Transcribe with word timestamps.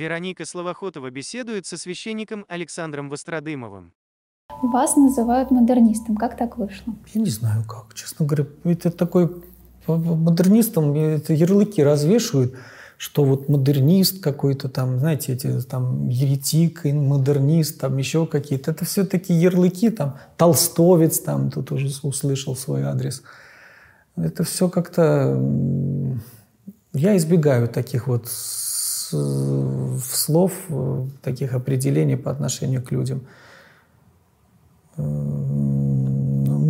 Вероника 0.00 0.46
Словохотова 0.46 1.10
беседует 1.10 1.66
со 1.66 1.76
священником 1.76 2.46
Александром 2.48 3.10
Вострадымовым. 3.10 3.92
Вас 4.62 4.96
называют 4.96 5.50
модернистом. 5.50 6.16
Как 6.16 6.38
так 6.38 6.56
вышло? 6.56 6.94
Я 7.12 7.20
не 7.20 7.28
знаю 7.28 7.64
как, 7.64 7.92
честно 7.94 8.24
говоря. 8.24 8.46
Это 8.64 8.90
такой 8.90 9.30
модернистом 9.86 10.94
это 10.94 11.34
ярлыки 11.34 11.82
развешивают, 11.82 12.54
что 12.96 13.24
вот 13.24 13.50
модернист 13.50 14.22
какой-то 14.22 14.70
там, 14.70 14.98
знаете, 14.98 15.34
эти 15.34 15.60
там 15.60 16.08
еретик, 16.08 16.84
модернист, 16.84 17.78
там 17.78 17.98
еще 17.98 18.26
какие-то. 18.26 18.70
Это 18.70 18.86
все 18.86 19.04
такие 19.04 19.38
ярлыки, 19.38 19.90
там 19.90 20.16
толстовец, 20.38 21.20
там 21.20 21.50
тут 21.50 21.72
уже 21.72 21.88
услышал 22.02 22.56
свой 22.56 22.84
адрес. 22.84 23.22
Это 24.16 24.44
все 24.44 24.70
как-то... 24.70 25.38
Я 26.92 27.16
избегаю 27.18 27.68
таких 27.68 28.08
вот 28.08 28.28
слов, 29.10 30.52
таких 31.22 31.54
определений 31.54 32.16
по 32.16 32.30
отношению 32.30 32.82
к 32.82 32.90
людям. 32.92 33.22
У 34.96 35.02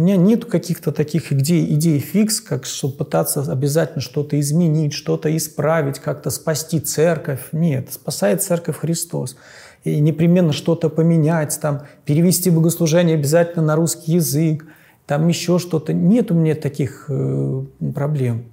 меня 0.03 0.17
нет 0.17 0.45
каких-то 0.47 0.93
таких 0.93 1.33
идей, 1.33 1.75
идей 1.75 1.99
фикс, 1.99 2.41
как 2.41 2.65
что 2.65 2.89
пытаться 2.89 3.43
обязательно 3.51 4.01
что-то 4.01 4.39
изменить, 4.41 4.93
что-то 4.93 5.35
исправить, 5.37 5.99
как-то 5.99 6.31
спасти 6.31 6.81
церковь. 6.81 7.49
Нет, 7.53 7.93
спасает 7.93 8.43
церковь 8.43 8.79
Христос. 8.79 9.37
И 9.85 10.01
непременно 10.01 10.53
что-то 10.53 10.91
поменять, 10.91 11.59
там, 11.61 11.83
перевести 12.05 12.51
богослужение 12.51 13.17
обязательно 13.17 13.65
на 13.65 13.77
русский 13.77 14.13
язык, 14.13 14.67
там 15.07 15.29
еще 15.29 15.59
что-то. 15.59 15.93
Нет 15.93 16.31
у 16.31 16.35
меня 16.35 16.55
таких 16.55 17.07
э, 17.09 17.65
проблем. 17.95 18.45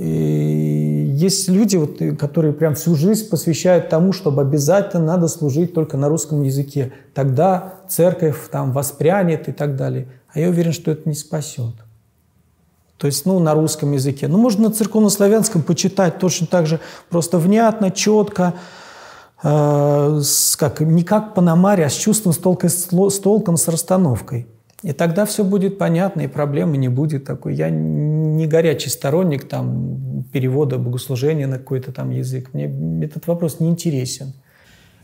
И 0.00 1.12
есть 1.14 1.46
люди, 1.50 1.76
вот, 1.76 1.98
которые 2.18 2.54
прям 2.54 2.74
всю 2.74 2.94
жизнь 2.94 3.28
посвящают 3.28 3.90
тому, 3.90 4.14
чтобы 4.14 4.40
обязательно 4.40 5.04
надо 5.04 5.28
служить 5.28 5.74
только 5.74 5.98
на 5.98 6.08
русском 6.08 6.42
языке. 6.42 6.94
Тогда 7.12 7.74
церковь 7.86 8.48
там 8.50 8.72
воспрянет 8.72 9.50
и 9.50 9.52
так 9.52 9.76
далее. 9.76 10.08
А 10.32 10.40
я 10.40 10.48
уверен, 10.48 10.72
что 10.72 10.90
это 10.90 11.06
не 11.06 11.14
спасет. 11.14 11.74
То 12.96 13.08
есть, 13.08 13.26
ну, 13.26 13.38
на 13.40 13.52
русском 13.52 13.92
языке. 13.92 14.26
Ну, 14.26 14.38
можно 14.38 14.68
на 14.68 14.74
церковнославянском 14.74 15.62
почитать 15.62 16.18
точно 16.18 16.46
так 16.46 16.66
же, 16.66 16.80
просто 17.10 17.36
внятно, 17.36 17.90
четко, 17.90 18.54
э, 19.42 20.20
с, 20.22 20.56
как, 20.56 20.80
не 20.80 21.02
как 21.02 21.34
по 21.34 21.42
намаре, 21.42 21.84
а 21.84 21.90
с 21.90 21.94
чувством, 21.94 22.32
с, 22.32 22.38
толком, 22.38 22.70
с 22.70 23.18
толком, 23.18 23.58
с 23.58 23.68
расстановкой. 23.68 24.46
И 24.82 24.92
тогда 24.92 25.26
все 25.26 25.44
будет 25.44 25.78
понятно, 25.78 26.22
и 26.22 26.26
проблемы 26.26 26.78
не 26.78 26.88
будет 26.88 27.24
такой. 27.24 27.54
Я 27.54 27.68
не 27.68 28.46
горячий 28.46 28.88
сторонник 28.88 29.46
там, 29.46 30.24
перевода 30.32 30.78
богослужения 30.78 31.46
на 31.46 31.58
какой-то 31.58 31.92
там 31.92 32.10
язык. 32.10 32.54
Мне 32.54 33.04
этот 33.04 33.26
вопрос 33.26 33.60
не 33.60 33.68
интересен. 33.68 34.32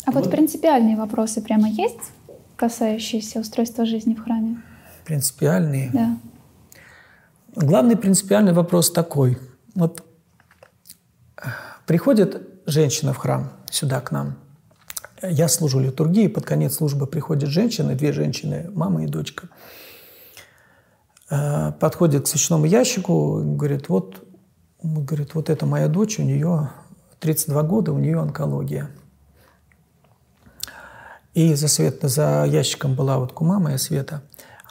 А 0.07 0.13
вот, 0.13 0.25
вот 0.25 0.31
принципиальные 0.31 0.97
вопросы 0.97 1.43
прямо 1.43 1.69
есть, 1.69 2.13
касающиеся 2.57 3.41
устройства 3.41 3.85
жизни 3.85 4.15
в 4.15 4.23
храме? 4.23 4.63
Принципиальные? 5.05 5.91
Да. 5.93 6.17
Главный 7.55 7.97
принципиальный 7.97 8.53
вопрос 8.53 8.91
такой. 8.91 9.37
Вот 9.75 10.03
приходит 11.87 12.41
женщина 12.67 13.13
в 13.13 13.19
храм 13.19 13.53
сюда 13.71 14.01
к 14.01 14.11
нам. 14.11 14.37
Я 15.23 15.49
служу 15.49 15.81
литургии, 15.81 16.29
под 16.29 16.45
конец 16.45 16.77
службы 16.77 17.07
приходят 17.07 17.49
женщины, 17.49 17.95
две 17.95 18.13
женщины, 18.13 18.71
мама 18.75 19.05
и 19.05 19.07
дочка. 19.07 19.49
Э, 21.31 21.73
подходит 21.81 22.25
к 22.25 22.27
свечному 22.29 22.67
ящику, 22.67 23.43
говорит, 23.43 23.89
вот, 23.89 24.27
говорит, 24.83 25.35
вот 25.35 25.49
это 25.49 25.65
моя 25.65 25.89
дочь, 25.89 26.19
у 26.19 26.23
нее 26.23 26.71
32 27.21 27.63
года, 27.63 27.93
у 27.93 27.99
нее 27.99 28.21
онкология. 28.21 28.91
И 31.33 31.55
за, 31.55 31.69
свет, 31.69 31.99
за 32.03 32.45
ящиком 32.47 32.95
была 32.95 33.19
вот 33.19 33.33
кума 33.33 33.59
моя 33.59 33.77
Света. 33.77 34.23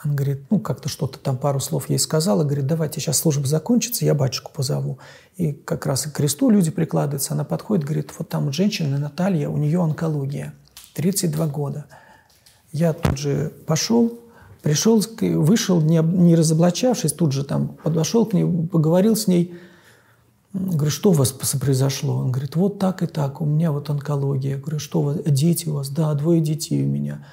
Он 0.05 0.15
говорит, 0.15 0.45
ну, 0.51 0.59
как-то 0.59 0.87
что-то 0.87 1.17
там, 1.17 1.35
пару 1.35 1.59
слов 1.59 1.89
ей 1.89 1.97
сказала. 1.97 2.43
Говорит, 2.43 2.67
давайте 2.67 3.01
сейчас 3.01 3.17
служба 3.17 3.47
закончится, 3.47 4.05
я 4.05 4.13
батюшку 4.13 4.51
позову. 4.53 4.99
И 5.35 5.51
как 5.51 5.87
раз 5.87 6.05
и 6.05 6.09
к 6.09 6.13
кресту 6.13 6.49
люди 6.51 6.69
прикладываются. 6.69 7.33
Она 7.33 7.43
подходит, 7.43 7.85
говорит, 7.85 8.11
вот 8.17 8.29
там 8.29 8.51
женщина 8.51 8.99
Наталья, 8.99 9.49
у 9.49 9.57
нее 9.57 9.81
онкология, 9.81 10.53
32 10.93 11.47
года. 11.47 11.85
Я 12.71 12.93
тут 12.93 13.17
же 13.17 13.51
пошел, 13.65 14.19
пришел, 14.61 15.03
вышел, 15.19 15.81
не, 15.81 15.99
не 16.03 16.35
разоблачавшись, 16.35 17.13
тут 17.13 17.31
же 17.31 17.43
там 17.43 17.69
подошел 17.83 18.27
к 18.27 18.33
ней, 18.33 18.45
поговорил 18.45 19.15
с 19.15 19.27
ней. 19.27 19.55
Говорю, 20.57 20.89
что 20.89 21.09
у 21.09 21.13
вас 21.13 21.33
произошло? 21.33 22.15
Он 22.15 22.31
говорит, 22.31 22.55
вот 22.55 22.79
так 22.79 23.03
и 23.03 23.07
так, 23.07 23.41
у 23.41 23.45
меня 23.45 23.73
вот 23.73 23.89
онкология. 23.89 24.51
Я 24.51 24.57
говорю, 24.57 24.79
что 24.79 25.01
у 25.01 25.03
вас, 25.03 25.17
дети 25.25 25.67
у 25.67 25.73
вас? 25.73 25.89
Да, 25.89 26.13
двое 26.13 26.39
детей 26.39 26.81
у 26.81 26.87
меня. 26.87 27.25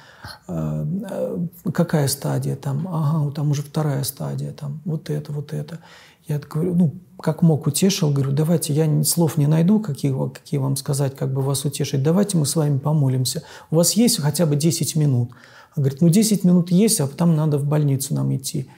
А, 0.49 0.85
а, 1.09 1.47
какая 1.73 2.09
стадия 2.09 2.57
там? 2.57 2.89
Ага, 2.89 3.31
там 3.31 3.53
уже 3.53 3.63
вторая 3.63 4.03
стадия, 4.03 4.53
там 4.53 4.81
вот 4.85 5.09
это, 5.09 5.31
вот 5.31 5.53
это. 5.53 5.79
Я 6.27 6.41
говорю, 6.41 6.75
ну, 6.75 6.95
как 7.21 7.43
мог 7.43 7.69
утешил, 7.69 8.11
говорю, 8.11 8.33
давайте, 8.33 8.73
я 8.73 9.05
слов 9.05 9.37
не 9.37 9.47
найду, 9.47 9.79
какие, 9.79 10.13
какие 10.31 10.59
вам 10.59 10.75
сказать, 10.75 11.15
как 11.15 11.33
бы 11.33 11.43
вас 11.43 11.65
утешить, 11.65 12.03
давайте 12.03 12.37
мы 12.37 12.45
с 12.45 12.57
вами 12.57 12.79
помолимся. 12.79 13.45
У 13.71 13.77
вас 13.77 13.93
есть 13.93 14.21
хотя 14.21 14.47
бы 14.47 14.57
10 14.57 14.97
минут? 14.97 15.31
Он 15.77 15.85
говорит, 15.85 16.01
ну 16.01 16.09
10 16.09 16.43
минут 16.43 16.73
есть, 16.73 17.01
а 17.01 17.07
потом 17.07 17.37
надо 17.37 17.59
в 17.59 17.67
больницу 17.67 18.15
нам 18.15 18.35
идти. 18.35 18.69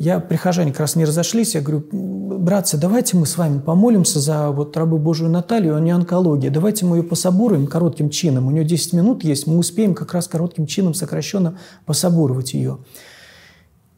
Я, 0.00 0.18
прихожане 0.18 0.70
как 0.70 0.80
раз 0.80 0.96
не 0.96 1.04
разошлись, 1.04 1.54
я 1.54 1.60
говорю, 1.60 1.84
братцы, 1.92 2.78
давайте 2.78 3.18
мы 3.18 3.26
с 3.26 3.36
вами 3.36 3.58
помолимся 3.58 4.18
за 4.18 4.50
вот 4.50 4.74
рабу 4.74 4.96
Божию 4.96 5.28
Наталью, 5.28 5.76
а 5.76 5.80
не 5.80 5.90
онкология. 5.90 6.50
Давайте 6.50 6.86
мы 6.86 6.96
ее 6.96 7.02
пособуруем 7.02 7.66
коротким 7.66 8.08
чином. 8.08 8.46
У 8.46 8.50
нее 8.50 8.64
10 8.64 8.94
минут 8.94 9.24
есть, 9.24 9.46
мы 9.46 9.58
успеем 9.58 9.94
как 9.94 10.14
раз 10.14 10.26
коротким 10.26 10.64
чином 10.64 10.94
сокращенно 10.94 11.58
пособуровать 11.84 12.54
ее. 12.54 12.78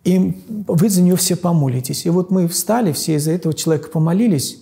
И 0.02 0.42
вы 0.48 0.88
за 0.88 1.02
нее 1.02 1.14
все 1.14 1.36
помолитесь. 1.36 2.04
И 2.04 2.10
вот 2.10 2.32
мы 2.32 2.48
встали, 2.48 2.90
все 2.90 3.14
из-за 3.14 3.30
этого 3.30 3.54
человека 3.54 3.88
помолились, 3.88 4.58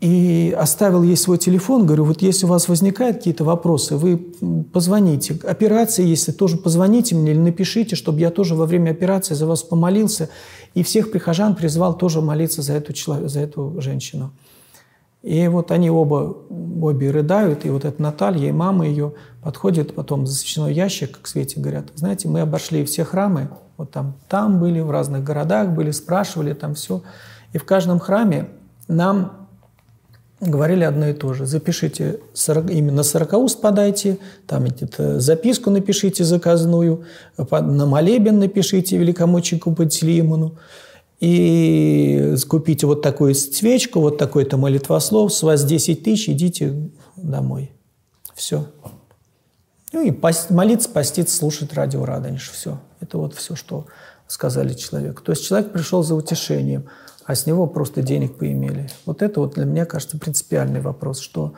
и 0.00 0.54
оставил 0.58 1.02
ей 1.02 1.16
свой 1.16 1.38
телефон, 1.38 1.86
говорю, 1.86 2.04
вот 2.04 2.20
если 2.20 2.44
у 2.44 2.48
вас 2.50 2.68
возникают 2.68 3.16
какие-то 3.18 3.44
вопросы, 3.44 3.96
вы 3.96 4.18
позвоните. 4.72 5.38
Операции, 5.44 6.04
если 6.04 6.32
тоже 6.32 6.58
позвоните 6.58 7.14
мне 7.14 7.32
или 7.32 7.38
напишите, 7.38 7.96
чтобы 7.96 8.20
я 8.20 8.30
тоже 8.30 8.54
во 8.54 8.66
время 8.66 8.90
операции 8.90 9.34
за 9.34 9.46
вас 9.46 9.62
помолился. 9.62 10.28
И 10.74 10.82
всех 10.82 11.10
прихожан 11.10 11.56
призвал 11.56 11.96
тоже 11.96 12.20
молиться 12.20 12.60
за 12.60 12.74
эту, 12.74 12.92
человек, 12.92 13.30
за 13.30 13.40
эту 13.40 13.80
женщину. 13.80 14.32
И 15.22 15.48
вот 15.48 15.70
они 15.70 15.90
оба, 15.90 16.36
обе 16.50 17.10
рыдают, 17.10 17.64
и 17.64 17.70
вот 17.70 17.86
эта 17.86 18.00
Наталья 18.00 18.50
и 18.50 18.52
мама 18.52 18.86
ее 18.86 19.14
подходит 19.42 19.94
потом 19.94 20.26
за 20.26 20.34
свечной 20.34 20.74
ящик 20.74 21.20
к 21.22 21.26
Свете, 21.26 21.58
говорят, 21.58 21.86
знаете, 21.94 22.28
мы 22.28 22.42
обошли 22.42 22.84
все 22.84 23.02
храмы, 23.02 23.48
вот 23.78 23.90
там, 23.90 24.14
там 24.28 24.60
были, 24.60 24.80
в 24.80 24.90
разных 24.90 25.24
городах 25.24 25.70
были, 25.70 25.90
спрашивали 25.90 26.52
там 26.52 26.74
все. 26.74 27.02
И 27.52 27.58
в 27.58 27.64
каждом 27.64 27.98
храме 27.98 28.50
нам 28.88 29.45
говорили 30.40 30.84
одно 30.84 31.08
и 31.08 31.12
то 31.12 31.32
же. 31.32 31.46
Запишите 31.46 32.20
40, 32.34 32.70
именно 32.70 33.02
40 33.02 33.32
уст 33.34 33.60
подайте, 33.60 34.18
там 34.46 34.66
записку 35.18 35.70
напишите 35.70 36.24
заказную, 36.24 37.04
на 37.36 37.86
молебен 37.86 38.38
напишите 38.38 38.96
великомученику 38.98 39.74
Пантелеймону, 39.74 40.58
и 41.18 42.34
купите 42.48 42.86
вот 42.86 43.00
такую 43.00 43.34
свечку, 43.34 44.00
вот 44.00 44.18
такой-то 44.18 44.58
молитвослов, 44.58 45.32
с 45.32 45.42
вас 45.42 45.64
10 45.64 46.02
тысяч, 46.02 46.28
идите 46.28 46.90
домой. 47.16 47.72
Все. 48.34 48.66
Ну 49.94 50.06
и 50.06 50.14
молиться, 50.50 50.90
поститься, 50.90 51.34
слушать 51.34 51.72
радио 51.72 52.04
Радонеж. 52.04 52.50
Все. 52.50 52.78
Это 53.00 53.16
вот 53.16 53.34
все, 53.34 53.56
что 53.56 53.86
сказали 54.26 54.74
человеку. 54.74 55.22
То 55.22 55.32
есть 55.32 55.46
человек 55.46 55.72
пришел 55.72 56.02
за 56.02 56.14
утешением– 56.14 56.84
а 57.26 57.34
с 57.34 57.46
него 57.46 57.66
просто 57.66 58.02
денег 58.02 58.36
поимели. 58.36 58.88
Вот 59.04 59.20
это 59.20 59.40
вот 59.40 59.54
для 59.54 59.64
меня 59.64 59.84
кажется 59.84 60.16
принципиальный 60.18 60.80
вопрос, 60.80 61.18
что 61.18 61.54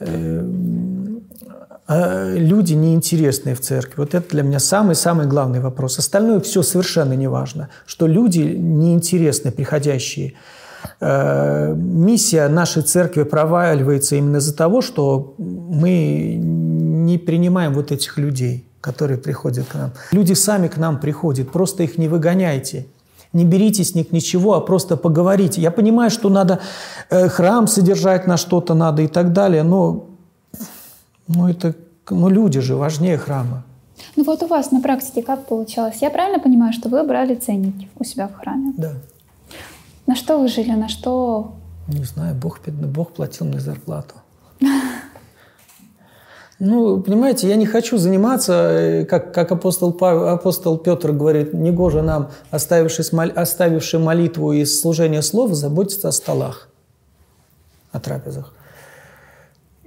э, 0.00 0.44
э, 1.88 2.34
люди 2.36 2.74
неинтересные 2.74 3.54
в 3.54 3.60
церкви. 3.60 3.94
Вот 3.98 4.14
это 4.14 4.28
для 4.30 4.42
меня 4.42 4.58
самый-самый 4.58 5.26
главный 5.26 5.60
вопрос. 5.60 5.98
Остальное 5.98 6.40
все 6.40 6.62
совершенно 6.62 7.12
не 7.12 7.28
важно, 7.28 7.68
что 7.86 8.08
люди 8.08 8.40
неинтересные, 8.40 9.52
приходящие. 9.52 10.34
Э, 11.00 11.72
миссия 11.76 12.48
нашей 12.48 12.82
церкви 12.82 13.22
проваливается 13.22 14.16
именно 14.16 14.38
из-за 14.38 14.56
того, 14.56 14.80
что 14.80 15.36
мы 15.38 16.34
не 16.42 17.18
принимаем 17.18 17.74
вот 17.74 17.92
этих 17.92 18.18
людей, 18.18 18.66
которые 18.80 19.18
приходят 19.18 19.68
к 19.68 19.74
нам. 19.74 19.92
Люди 20.10 20.32
сами 20.32 20.66
к 20.66 20.76
нам 20.76 20.98
приходят, 20.98 21.52
просто 21.52 21.84
их 21.84 21.98
не 21.98 22.08
выгоняйте. 22.08 22.86
Не 23.32 23.44
берите 23.44 23.82
с 23.82 23.94
них 23.94 24.12
ничего, 24.12 24.54
а 24.54 24.60
просто 24.60 24.96
поговорите. 24.96 25.60
Я 25.60 25.70
понимаю, 25.70 26.10
что 26.10 26.28
надо 26.28 26.60
э, 27.10 27.28
храм 27.28 27.66
содержать, 27.66 28.26
на 28.26 28.36
что-то 28.36 28.74
надо 28.74 29.02
и 29.02 29.08
так 29.08 29.32
далее, 29.32 29.62
но 29.62 30.06
ну, 31.28 31.48
это, 31.48 31.74
ну, 32.10 32.28
люди 32.28 32.60
же 32.60 32.76
важнее 32.76 33.16
храма. 33.16 33.64
Ну 34.16 34.24
вот 34.24 34.42
у 34.42 34.46
вас 34.46 34.70
на 34.70 34.80
практике 34.80 35.22
как 35.22 35.46
получалось? 35.46 36.02
Я 36.02 36.10
правильно 36.10 36.40
понимаю, 36.40 36.72
что 36.72 36.88
вы 36.88 37.04
брали 37.04 37.34
ценники 37.34 37.88
у 37.98 38.04
себя 38.04 38.28
в 38.28 38.34
храме? 38.34 38.74
Да. 38.76 38.92
На 40.06 40.16
что 40.16 40.38
вы 40.38 40.48
жили, 40.48 40.72
на 40.72 40.88
что? 40.88 41.52
Не 41.88 42.04
знаю, 42.04 42.34
Бог, 42.34 42.60
Бог 42.66 43.12
платил 43.12 43.46
мне 43.46 43.60
зарплату. 43.60 44.14
Ну, 46.64 47.00
понимаете, 47.00 47.48
я 47.48 47.56
не 47.56 47.66
хочу 47.66 47.98
заниматься, 47.98 48.52
э, 48.52 49.04
как, 49.04 49.34
как 49.34 49.50
апостол, 49.50 49.92
Павел, 49.92 50.28
апостол 50.28 50.78
Петр 50.78 51.10
говорит, 51.10 51.52
негоже 51.52 52.02
нам, 52.02 52.30
оставивший, 52.52 53.04
оставивший 53.34 53.98
молитву 53.98 54.52
и 54.52 54.64
служение 54.64 55.22
слова, 55.22 55.56
заботиться 55.56 56.06
о 56.06 56.12
столах, 56.12 56.68
о 57.90 57.98
трапезах. 57.98 58.52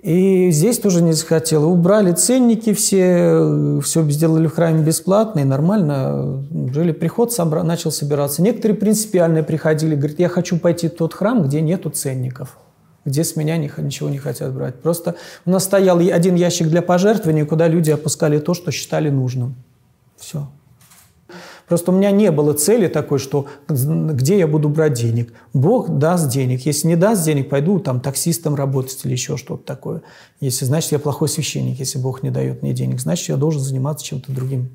И 0.04 0.52
здесь 0.52 0.80
тоже 0.80 1.02
не 1.02 1.14
захотела. 1.14 1.66
Убрали 1.66 2.12
ценники 2.12 2.74
все, 2.74 3.80
все 3.82 4.04
сделали 4.10 4.48
в 4.48 4.54
храме 4.54 4.84
бесплатно 4.84 5.40
и 5.40 5.46
нормально. 5.46 6.44
Жили 6.74 6.92
приход 6.92 7.32
собра... 7.32 7.64
начал 7.64 7.90
собираться. 7.90 8.42
Некоторые 8.42 8.78
принципиально 8.78 9.44
приходили, 9.44 9.96
говорят, 9.96 10.20
я 10.20 10.28
хочу 10.28 10.60
пойти 10.60 10.90
в 10.90 10.96
тот 10.96 11.14
храм, 11.14 11.42
где 11.42 11.62
нету 11.62 11.90
ценников 11.90 12.58
где 13.06 13.24
с 13.24 13.36
меня 13.36 13.58
ничего 13.58 14.10
не 14.10 14.18
хотят 14.18 14.54
брать. 14.54 14.76
Просто 14.82 15.16
у 15.46 15.52
нас 15.52 15.64
стоял 15.64 16.00
один 16.00 16.36
ящик 16.36 16.68
для 16.68 16.82
пожертвований, 16.82 17.46
куда 17.46 17.68
люди 17.68 17.92
опускали 17.92 18.40
то, 18.40 18.54
что 18.54 18.72
считали 18.72 19.10
нужным. 19.10 19.56
Все. 20.18 20.48
Просто 21.68 21.92
у 21.92 21.96
меня 21.96 22.12
не 22.12 22.32
было 22.32 22.54
цели 22.54 22.88
такой, 22.88 23.18
что 23.18 23.48
где 23.68 24.38
я 24.38 24.48
буду 24.48 24.70
брать 24.70 24.94
денег. 24.94 25.34
Бог 25.54 25.98
даст 25.98 26.30
денег. 26.30 26.66
Если 26.66 26.88
не 26.88 26.96
даст 26.96 27.26
денег, 27.26 27.50
пойду 27.50 27.80
там 27.80 28.02
таксистом 28.02 28.54
работать 28.56 29.00
или 29.04 29.14
еще 29.14 29.36
что-то 29.38 29.64
такое. 29.64 30.04
Если, 30.40 30.66
значит, 30.66 30.92
я 30.92 31.00
плохой 31.00 31.28
священник. 31.28 31.80
Если 31.80 31.98
Бог 31.98 32.22
не 32.22 32.30
дает 32.30 32.62
мне 32.62 32.74
денег, 32.74 33.00
значит, 33.00 33.30
я 33.30 33.38
должен 33.38 33.62
заниматься 33.62 34.06
чем-то 34.06 34.32
другим. 34.32 34.70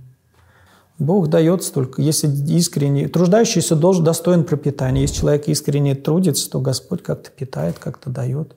Бог 1.00 1.28
дает 1.28 1.64
столько. 1.64 2.02
Если 2.02 2.28
искренне... 2.54 3.08
Труждающийся 3.08 3.74
должен 3.74 4.04
достоин 4.04 4.44
пропитания. 4.44 5.02
Если 5.02 5.16
человек 5.16 5.48
искренне 5.48 5.94
трудится, 5.94 6.48
то 6.50 6.60
Господь 6.60 7.02
как-то 7.02 7.30
питает, 7.30 7.78
как-то 7.78 8.10
дает. 8.10 8.54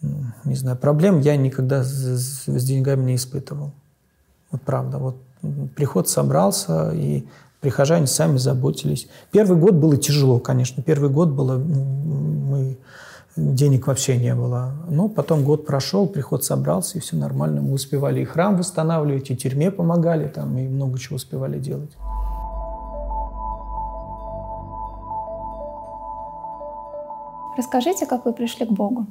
Не 0.00 0.54
знаю, 0.54 0.78
проблем 0.78 1.20
я 1.20 1.36
никогда 1.36 1.84
с, 1.84 2.46
с 2.46 2.64
деньгами 2.64 3.04
не 3.04 3.16
испытывал. 3.16 3.72
Вот 4.50 4.62
правда. 4.62 4.96
Вот 4.96 5.16
приход 5.76 6.08
собрался, 6.08 6.92
и 6.92 7.26
прихожане 7.60 8.06
сами 8.06 8.38
заботились. 8.38 9.06
Первый 9.30 9.58
год 9.58 9.74
было 9.74 9.98
тяжело, 9.98 10.38
конечно. 10.38 10.82
Первый 10.82 11.10
год 11.10 11.28
было... 11.28 11.58
Мы 11.58 12.78
денег 13.36 13.86
вообще 13.86 14.16
не 14.16 14.34
было. 14.34 14.72
Но 14.88 15.08
потом 15.08 15.44
год 15.44 15.66
прошел, 15.66 16.06
приход 16.06 16.44
собрался, 16.44 16.98
и 16.98 17.00
все 17.00 17.16
нормально. 17.16 17.60
Мы 17.60 17.72
успевали 17.72 18.20
и 18.20 18.24
храм 18.24 18.56
восстанавливать, 18.56 19.30
и 19.30 19.36
тюрьме 19.36 19.70
помогали, 19.70 20.28
там, 20.28 20.56
и 20.58 20.68
много 20.68 20.98
чего 20.98 21.16
успевали 21.16 21.58
делать. 21.58 21.90
Расскажите, 27.56 28.06
как 28.06 28.24
вы 28.24 28.32
пришли 28.32 28.66
к 28.66 28.70
Богу? 28.70 29.06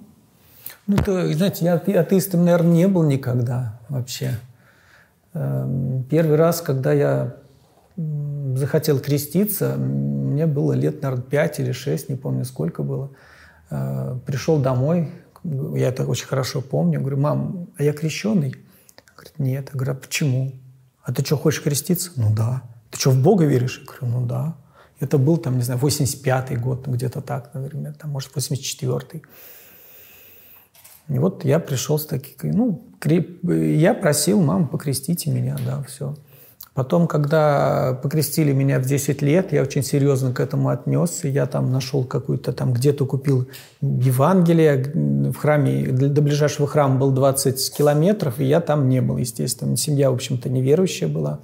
Ну, 0.85 0.97
то, 0.97 1.31
знаете, 1.33 1.65
я 1.65 2.01
атеистом, 2.01 2.43
наверное, 2.43 2.73
не 2.73 2.87
был 2.89 3.03
никогда 3.03 3.79
вообще. 3.87 4.31
Эм, 5.33 6.03
первый 6.09 6.35
раз, 6.35 6.59
когда 6.59 6.91
я 6.91 7.35
захотел 7.95 8.99
креститься, 8.99 9.75
мне 9.77 10.45
было 10.45 10.73
лет, 10.73 11.01
наверное, 11.01 11.23
пять 11.23 11.59
или 11.59 11.71
шесть, 11.71 12.09
не 12.09 12.15
помню, 12.15 12.45
сколько 12.45 12.83
было– 12.83 13.09
Э, 13.73 14.19
пришел 14.25 14.59
домой, 14.59 15.09
я 15.43 15.87
это 15.87 16.05
очень 16.05 16.27
хорошо 16.27 16.61
помню, 16.61 16.99
говорю, 16.99 17.17
мам, 17.17 17.69
а 17.77 17.83
я 17.83 17.91
крещенный? 17.91 18.55
Говорит, 19.15 19.39
нет. 19.39 19.69
Я 19.73 19.77
говорю, 19.77 19.91
а 19.93 19.95
почему? 19.95 20.53
А 21.01 21.11
ты 21.11 21.25
что, 21.25 21.37
хочешь 21.37 21.63
креститься? 21.63 22.11
Ну 22.15 22.33
да. 22.33 22.63
Ты 22.91 22.99
что, 22.99 23.09
в 23.09 23.21
Бога 23.21 23.45
веришь? 23.45 23.79
Я 23.79 23.85
говорю, 23.85 24.19
ну 24.19 24.25
да. 24.27 24.55
Это 24.99 25.17
был 25.17 25.37
там, 25.37 25.57
не 25.57 25.63
знаю, 25.63 25.79
85-й 25.81 26.55
год, 26.55 26.87
где-то 26.87 27.21
так, 27.21 27.53
наверное, 27.53 27.93
там, 27.93 28.11
может, 28.11 28.31
84-й. 28.35 29.23
И 31.09 31.19
вот 31.19 31.43
я 31.43 31.59
пришел 31.59 31.97
с 31.97 32.05
таким, 32.05 32.51
ну, 32.51 32.87
я 33.49 33.93
просил, 33.93 34.41
мам, 34.41 34.67
покрестите 34.69 35.31
меня, 35.31 35.57
да, 35.65 35.83
все. 35.83 36.15
Потом, 36.73 37.07
когда 37.07 37.99
покрестили 38.01 38.51
меня 38.51 38.79
в 38.79 38.85
10 38.85 39.21
лет, 39.21 39.53
я 39.53 39.61
очень 39.61 39.83
серьезно 39.83 40.33
к 40.33 40.39
этому 40.39 40.69
отнесся. 40.69 41.27
Я 41.27 41.45
там 41.45 41.71
нашел 41.71 42.03
какую-то 42.03 42.51
там, 42.51 42.73
где-то 42.73 43.05
купил 43.05 43.47
Евангелие. 43.81 44.91
В 45.31 45.35
храме, 45.35 45.85
до 45.91 46.21
ближайшего 46.21 46.67
храма 46.67 46.97
был 46.97 47.11
20 47.11 47.77
километров, 47.77 48.39
и 48.39 48.45
я 48.45 48.59
там 48.59 48.89
не 48.89 49.01
был, 49.01 49.17
естественно. 49.17 49.77
Семья, 49.77 50.09
в 50.09 50.15
общем-то, 50.15 50.49
неверующая 50.49 51.07
была. 51.07 51.41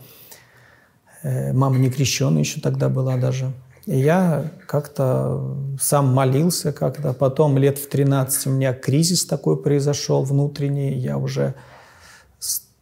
Э, 1.22 1.54
мама 1.54 1.78
не 1.78 1.92
крещенная 1.92 2.42
еще 2.42 2.60
тогда 2.60 2.90
была 2.90 3.18
даже. 3.18 3.52
И 3.86 4.00
я 4.00 4.46
как-то 4.66 5.56
сам 5.80 6.12
молился 6.14 6.72
как-то. 6.72 7.14
Потом 7.14 7.60
лет 7.60 7.78
в 7.78 7.88
13 7.88 8.48
у 8.48 8.50
меня 8.50 8.74
кризис 8.74 9.25
такой 9.25 9.62
произошел 9.62 10.24
внутренний. 10.24 10.94
Я 10.94 11.20
уже 11.20 11.54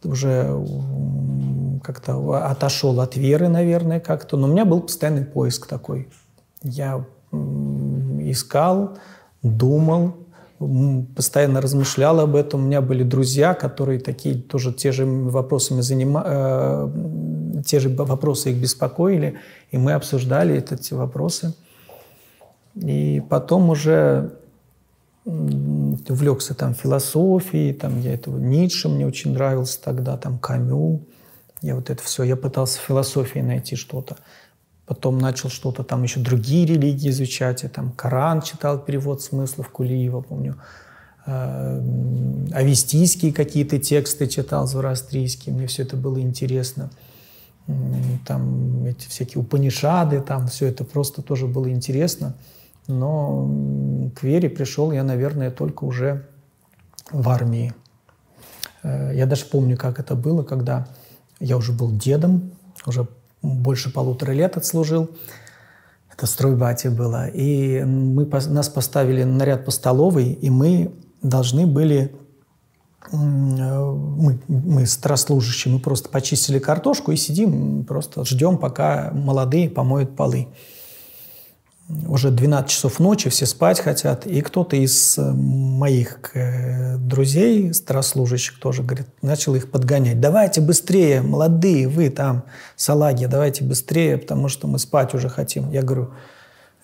уже 0.04 0.48
как-то 1.82 2.50
отошел 2.50 3.00
от 3.00 3.16
веры, 3.16 3.48
наверное, 3.48 4.00
как-то. 4.00 4.36
Но 4.36 4.46
у 4.46 4.50
меня 4.50 4.64
был 4.64 4.80
постоянный 4.80 5.24
поиск 5.24 5.66
такой. 5.66 6.08
Я 6.62 7.04
искал, 7.32 8.98
думал, 9.42 10.14
постоянно 11.14 11.60
размышлял 11.60 12.20
об 12.20 12.34
этом. 12.34 12.64
У 12.64 12.66
меня 12.66 12.80
были 12.80 13.04
друзья, 13.04 13.54
которые 13.54 14.00
такие 14.00 14.36
тоже 14.36 14.72
те 14.72 14.92
же 14.92 15.06
вопросами 15.06 15.80
занима... 15.80 16.22
э, 16.26 17.62
те 17.64 17.80
же 17.80 17.88
вопросы 17.90 18.50
их 18.50 18.60
беспокоили, 18.60 19.38
и 19.70 19.78
мы 19.78 19.92
обсуждали 19.92 20.56
эти 20.56 20.94
вопросы. 20.94 21.54
И 22.74 23.22
потом 23.28 23.70
уже 23.70 24.37
увлекся 25.28 26.54
там 26.54 26.74
философией, 26.74 27.74
там 27.74 28.00
я 28.00 28.14
этого 28.14 28.38
Ницше 28.38 28.88
мне 28.88 29.06
очень 29.06 29.32
нравился 29.32 29.80
тогда, 29.82 30.16
там 30.16 30.38
Камю. 30.38 31.06
Я 31.60 31.74
вот 31.74 31.90
это 31.90 32.02
все, 32.02 32.22
я 32.22 32.36
пытался 32.36 32.78
в 32.78 32.82
философии 32.82 33.40
найти 33.40 33.76
что-то. 33.76 34.16
Потом 34.86 35.18
начал 35.18 35.50
что-то 35.50 35.82
там 35.82 36.02
еще 36.02 36.20
другие 36.20 36.64
религии 36.64 37.10
изучать. 37.10 37.62
Я 37.62 37.68
там 37.68 37.92
Коран 37.92 38.40
читал, 38.40 38.78
перевод 38.78 39.20
смыслов 39.20 39.68
Кулиева, 39.68 40.22
помню. 40.22 40.56
Э, 41.26 41.82
авестийские 42.52 43.34
какие-то 43.34 43.78
тексты 43.78 44.28
читал, 44.28 44.66
зороастрийские. 44.66 45.54
Мне 45.54 45.66
все 45.66 45.82
это 45.82 45.96
было 45.96 46.18
интересно. 46.20 46.90
Там 48.26 48.86
эти 48.86 49.06
всякие 49.08 49.42
упанишады, 49.42 50.22
там 50.22 50.46
все 50.46 50.68
это 50.68 50.84
просто 50.84 51.20
тоже 51.20 51.46
было 51.46 51.68
интересно. 51.70 52.34
Но 52.88 54.10
к 54.16 54.22
вере 54.22 54.48
пришел 54.48 54.90
я, 54.92 55.04
наверное, 55.04 55.50
только 55.50 55.84
уже 55.84 56.26
в 57.10 57.28
армии. 57.28 57.74
Э, 58.82 59.12
я 59.14 59.26
даже 59.26 59.44
помню, 59.44 59.76
как 59.76 60.00
это 60.00 60.14
было, 60.14 60.42
когда 60.42 60.88
я 61.38 61.56
уже 61.58 61.72
был 61.72 61.92
дедом, 61.92 62.50
уже 62.86 63.06
больше 63.42 63.92
полутора 63.92 64.32
лет 64.32 64.56
отслужил. 64.56 65.10
Это 66.12 66.26
стройбате 66.26 66.88
было. 66.90 67.28
И 67.28 67.84
мы, 67.84 68.24
нас 68.24 68.68
поставили 68.70 69.22
на 69.22 69.44
ряд 69.44 69.66
по 69.66 69.70
столовой, 69.70 70.32
и 70.32 70.48
мы 70.48 70.90
должны 71.20 71.66
были 71.66 72.16
э, 73.12 73.16
мы, 73.16 74.40
мы 74.48 74.86
старослужащие, 74.86 75.74
мы 75.74 75.80
просто 75.80 76.08
почистили 76.08 76.58
картошку 76.58 77.12
и 77.12 77.16
сидим, 77.16 77.84
просто 77.84 78.24
ждем, 78.24 78.56
пока 78.56 79.10
молодые 79.12 79.68
помоют 79.68 80.16
полы 80.16 80.48
уже 82.06 82.30
12 82.30 82.70
часов 82.70 82.98
ночи, 82.98 83.30
все 83.30 83.46
спать 83.46 83.80
хотят, 83.80 84.26
и 84.26 84.40
кто-то 84.42 84.76
из 84.76 85.16
э, 85.16 85.32
моих 85.32 86.18
э, 86.34 86.96
друзей, 86.98 87.72
старослужащих 87.72 88.60
тоже, 88.60 88.82
говорит, 88.82 89.06
начал 89.22 89.54
их 89.54 89.70
подгонять. 89.70 90.20
Давайте 90.20 90.60
быстрее, 90.60 91.22
молодые, 91.22 91.88
вы 91.88 92.10
там, 92.10 92.44
салаги, 92.76 93.24
давайте 93.24 93.64
быстрее, 93.64 94.18
потому 94.18 94.48
что 94.48 94.66
мы 94.68 94.78
спать 94.78 95.14
уже 95.14 95.30
хотим. 95.30 95.70
Я 95.70 95.82
говорю, 95.82 96.10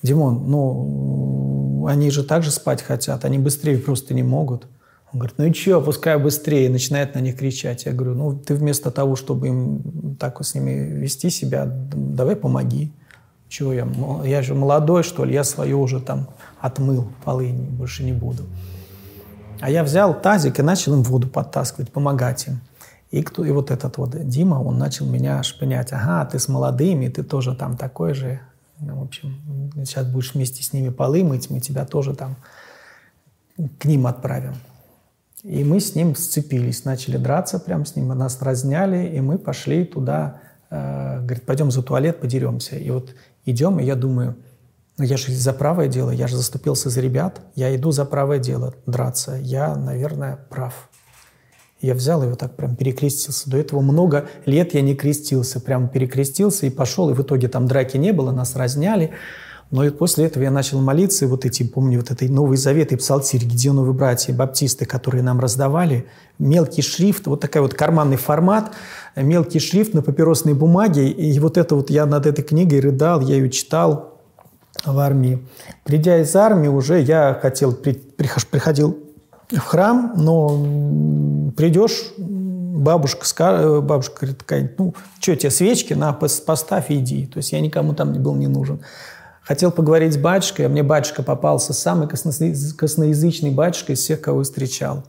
Димон, 0.03 0.51
ну, 0.51 1.87
они 1.87 2.11
же 2.11 2.25
также 2.25 2.51
спать 2.51 2.83
хотят, 2.83 3.25
они 3.27 3.39
быстрее 3.39 3.79
просто 3.79 4.15
не 4.15 4.23
могут. 4.23 4.67
Он 5.13 5.21
говорит, 5.21 5.37
ну 5.39 5.45
и 5.45 5.53
что, 5.53 5.81
пускай 5.81 6.19
быстрее, 6.19 6.67
и 6.67 6.69
начинает 6.71 7.15
на 7.15 7.21
них 7.21 7.37
кричать. 7.37 7.85
Я 7.85 7.93
говорю, 7.93 8.15
ну 8.15 8.37
ты 8.37 8.55
вместо 8.55 8.91
того, 8.91 9.17
чтобы 9.17 9.49
им 9.49 10.17
так 10.19 10.41
вот 10.41 10.47
с 10.47 10.55
ними 10.55 10.71
вести 10.71 11.31
себя, 11.31 11.67
давай 11.67 12.37
помоги. 12.37 12.91
Чего 13.55 13.73
я? 13.73 13.87
Я 14.25 14.43
же 14.43 14.53
молодой, 14.53 15.05
что 15.05 15.25
ли, 15.25 15.33
я 15.33 15.45
свое 15.45 15.77
уже 15.77 16.01
там 16.01 16.27
отмыл, 16.59 17.07
полы 17.25 17.53
больше 17.53 18.03
не 18.03 18.13
буду. 18.13 18.43
А 19.61 19.71
я 19.71 19.85
взял 19.85 20.21
тазик 20.21 20.59
и 20.59 20.63
начал 20.63 20.95
им 20.95 21.05
воду 21.05 21.29
подтаскивать, 21.29 21.93
помогать 21.93 22.49
им. 22.49 22.63
И, 23.13 23.23
кто, 23.23 23.45
и 23.45 23.53
вот 23.53 23.71
этот 23.71 23.97
вот 23.97 24.29
Дима, 24.29 24.57
он 24.57 24.77
начал 24.77 25.07
меня 25.07 25.41
шпынять. 25.45 25.93
Ага, 25.93 26.29
ты 26.29 26.41
с 26.41 26.49
молодыми, 26.49 27.07
ты 27.07 27.23
тоже 27.23 27.55
там 27.55 27.77
такой 27.77 28.13
же. 28.13 28.41
Ну, 28.81 28.99
в 28.99 29.05
общем, 29.05 29.71
сейчас 29.85 30.05
будешь 30.05 30.35
вместе 30.35 30.65
с 30.65 30.73
ними 30.73 30.89
полы 30.89 31.23
мыть, 31.23 31.49
мы 31.49 31.61
тебя 31.61 31.85
тоже 31.85 32.17
там 32.17 32.35
к 33.79 33.85
ним 33.85 34.09
отправим. 34.09 34.57
И 35.45 35.63
мы 35.63 35.79
с 35.79 35.95
ним 35.95 36.17
сцепились, 36.17 36.85
начали 36.85 37.19
драться 37.19 37.61
прям 37.61 37.87
с 37.87 37.95
ним, 37.95 38.09
нас 38.09 38.43
разняли, 38.43 39.15
и 39.15 39.21
мы 39.21 39.39
пошли 39.39 39.85
туда, 39.85 40.41
говорит, 41.21 41.45
пойдем 41.47 41.71
за 41.71 41.83
туалет, 41.83 42.21
подеремся. 42.21 42.76
И 42.76 42.90
вот 42.90 43.14
идем, 43.45 43.78
и 43.78 43.85
я 43.85 43.95
думаю, 43.95 44.37
ну 44.97 45.04
я 45.04 45.16
же 45.16 45.33
за 45.33 45.52
правое 45.52 45.88
дело, 45.88 46.11
я 46.11 46.26
же 46.26 46.37
заступился 46.37 46.90
за 46.90 47.00
ребят, 47.00 47.40
я 47.54 47.75
иду 47.75 47.90
за 47.90 48.04
правое 48.04 48.38
дело 48.38 48.75
драться, 48.87 49.37
я, 49.40 49.75
наверное, 49.75 50.38
прав. 50.49 50.88
Я 51.81 51.93
взял 51.93 52.23
и 52.23 52.26
вот 52.26 52.38
так 52.38 52.57
прям 52.57 52.76
перекрестился. 52.76 53.50
До 53.50 53.59
этого 53.59 53.83
много 53.83 54.26
лет 54.47 54.73
я 54.73 54.81
не 54.81 54.95
крестился. 54.95 55.61
Прям 55.61 55.90
перекрестился 55.90 56.64
и 56.64 56.71
пошел. 56.71 57.11
И 57.11 57.12
в 57.12 57.21
итоге 57.21 57.47
там 57.49 57.66
драки 57.66 57.99
не 57.99 58.12
было, 58.12 58.31
нас 58.31 58.57
разняли. 58.57 59.11
Но 59.71 59.85
и 59.85 59.90
после 59.90 60.26
этого 60.26 60.42
я 60.42 60.50
начал 60.50 60.80
молиться, 60.80 61.26
вот 61.26 61.44
эти, 61.44 61.62
помню, 61.62 61.99
вот 61.99 62.11
этой 62.11 62.28
Новый 62.28 62.56
Завет 62.56 62.92
и 62.92 62.97
Псалтирь, 62.97 63.44
Гедеоновы 63.44 63.92
братья, 63.92 64.33
баптисты, 64.33 64.85
которые 64.85 65.23
нам 65.23 65.40
раздавали, 65.40 66.06
мелкий 66.38 66.83
шрифт, 66.83 67.26
вот 67.26 67.40
такой 67.40 67.62
вот 67.62 67.75
карманный 67.75 68.16
формат, 68.16 68.73
мелкий 69.16 69.59
шрифт 69.59 69.94
на 69.94 70.02
папиросной 70.02 70.54
бумаге, 70.54 71.09
и 71.09 71.38
вот 71.40 71.56
это 71.59 71.75
вот 71.75 71.90
я 71.90 72.06
над 72.06 72.26
этой 72.26 72.42
книгой 72.42 72.80
рыдал, 72.80 73.21
я 73.21 73.37
ее 73.37 73.50
читал 73.50 74.21
в 74.85 74.99
армии. 74.99 75.47
Придя 75.85 76.21
из 76.21 76.35
армии 76.37 76.68
уже 76.68 77.00
я 77.00 77.38
хотел, 77.40 77.73
приходил 77.73 78.99
в 79.50 79.59
храм, 79.59 80.14
но 80.16 81.50
придешь, 81.56 82.12
бабушка, 82.18 83.80
бабушка 83.80 84.21
говорит, 84.21 84.38
такая, 84.38 84.73
ну, 84.78 84.94
что 85.21 85.37
тебе, 85.37 85.50
свечки, 85.50 85.94
на, 85.94 86.12
поставь 86.12 86.90
и 86.90 86.99
иди. 86.99 87.26
То 87.26 87.38
есть 87.38 87.52
я 87.52 87.61
никому 87.61 87.94
там 87.94 88.12
не 88.12 88.18
был 88.18 88.35
не 88.35 88.49
нужен. 88.49 88.80
Хотел 89.45 89.71
поговорить 89.71 90.15
с 90.15 90.17
батюшкой, 90.17 90.67
а 90.67 90.69
мне 90.69 90.83
батюшка 90.83 91.23
попался 91.23 91.73
самый 91.75 92.09
косноязычный 92.09 93.51
батюшка 93.51 93.93
из 93.93 93.99
всех, 94.01 94.21
кого 94.23 94.43
встречал. 94.43 95.05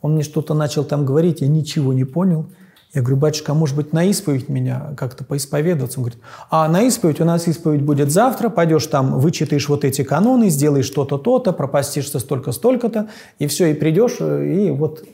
Он 0.00 0.14
мне 0.14 0.22
что-то 0.22 0.54
начал 0.54 0.84
там 0.84 1.04
говорить, 1.04 1.42
я 1.42 1.48
ничего 1.48 1.92
не 1.92 2.04
понял. 2.04 2.46
Я 2.94 3.02
говорю, 3.02 3.16
батюшка, 3.16 3.52
а 3.52 3.54
может 3.54 3.74
быть 3.74 3.92
на 3.92 4.04
исповедь 4.04 4.48
меня 4.48 4.94
как-то 4.96 5.24
поисповедоваться? 5.24 5.98
Он 5.98 6.04
говорит, 6.04 6.22
а 6.48 6.68
на 6.68 6.82
исповедь 6.82 7.20
у 7.20 7.24
нас 7.24 7.48
исповедь 7.48 7.82
будет 7.82 8.12
завтра, 8.12 8.48
пойдешь 8.48 8.86
там, 8.86 9.18
вычитаешь 9.18 9.68
вот 9.68 9.84
эти 9.84 10.04
каноны, 10.04 10.48
сделаешь 10.48 10.86
что-то, 10.86 11.18
то-то, 11.18 11.52
пропастишься 11.52 12.20
столько-столько-то, 12.20 13.08
и 13.40 13.48
все, 13.48 13.66
и 13.66 13.74
придешь, 13.74 14.20
и 14.20 14.70
вот 14.70 15.04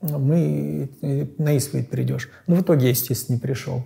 мы 0.00 0.90
на 1.38 1.52
исповедь 1.54 1.88
придешь. 1.90 2.28
Ну, 2.48 2.56
в 2.56 2.62
итоге 2.62 2.90
естественно, 2.90 3.36
не 3.36 3.40
пришел. 3.40 3.84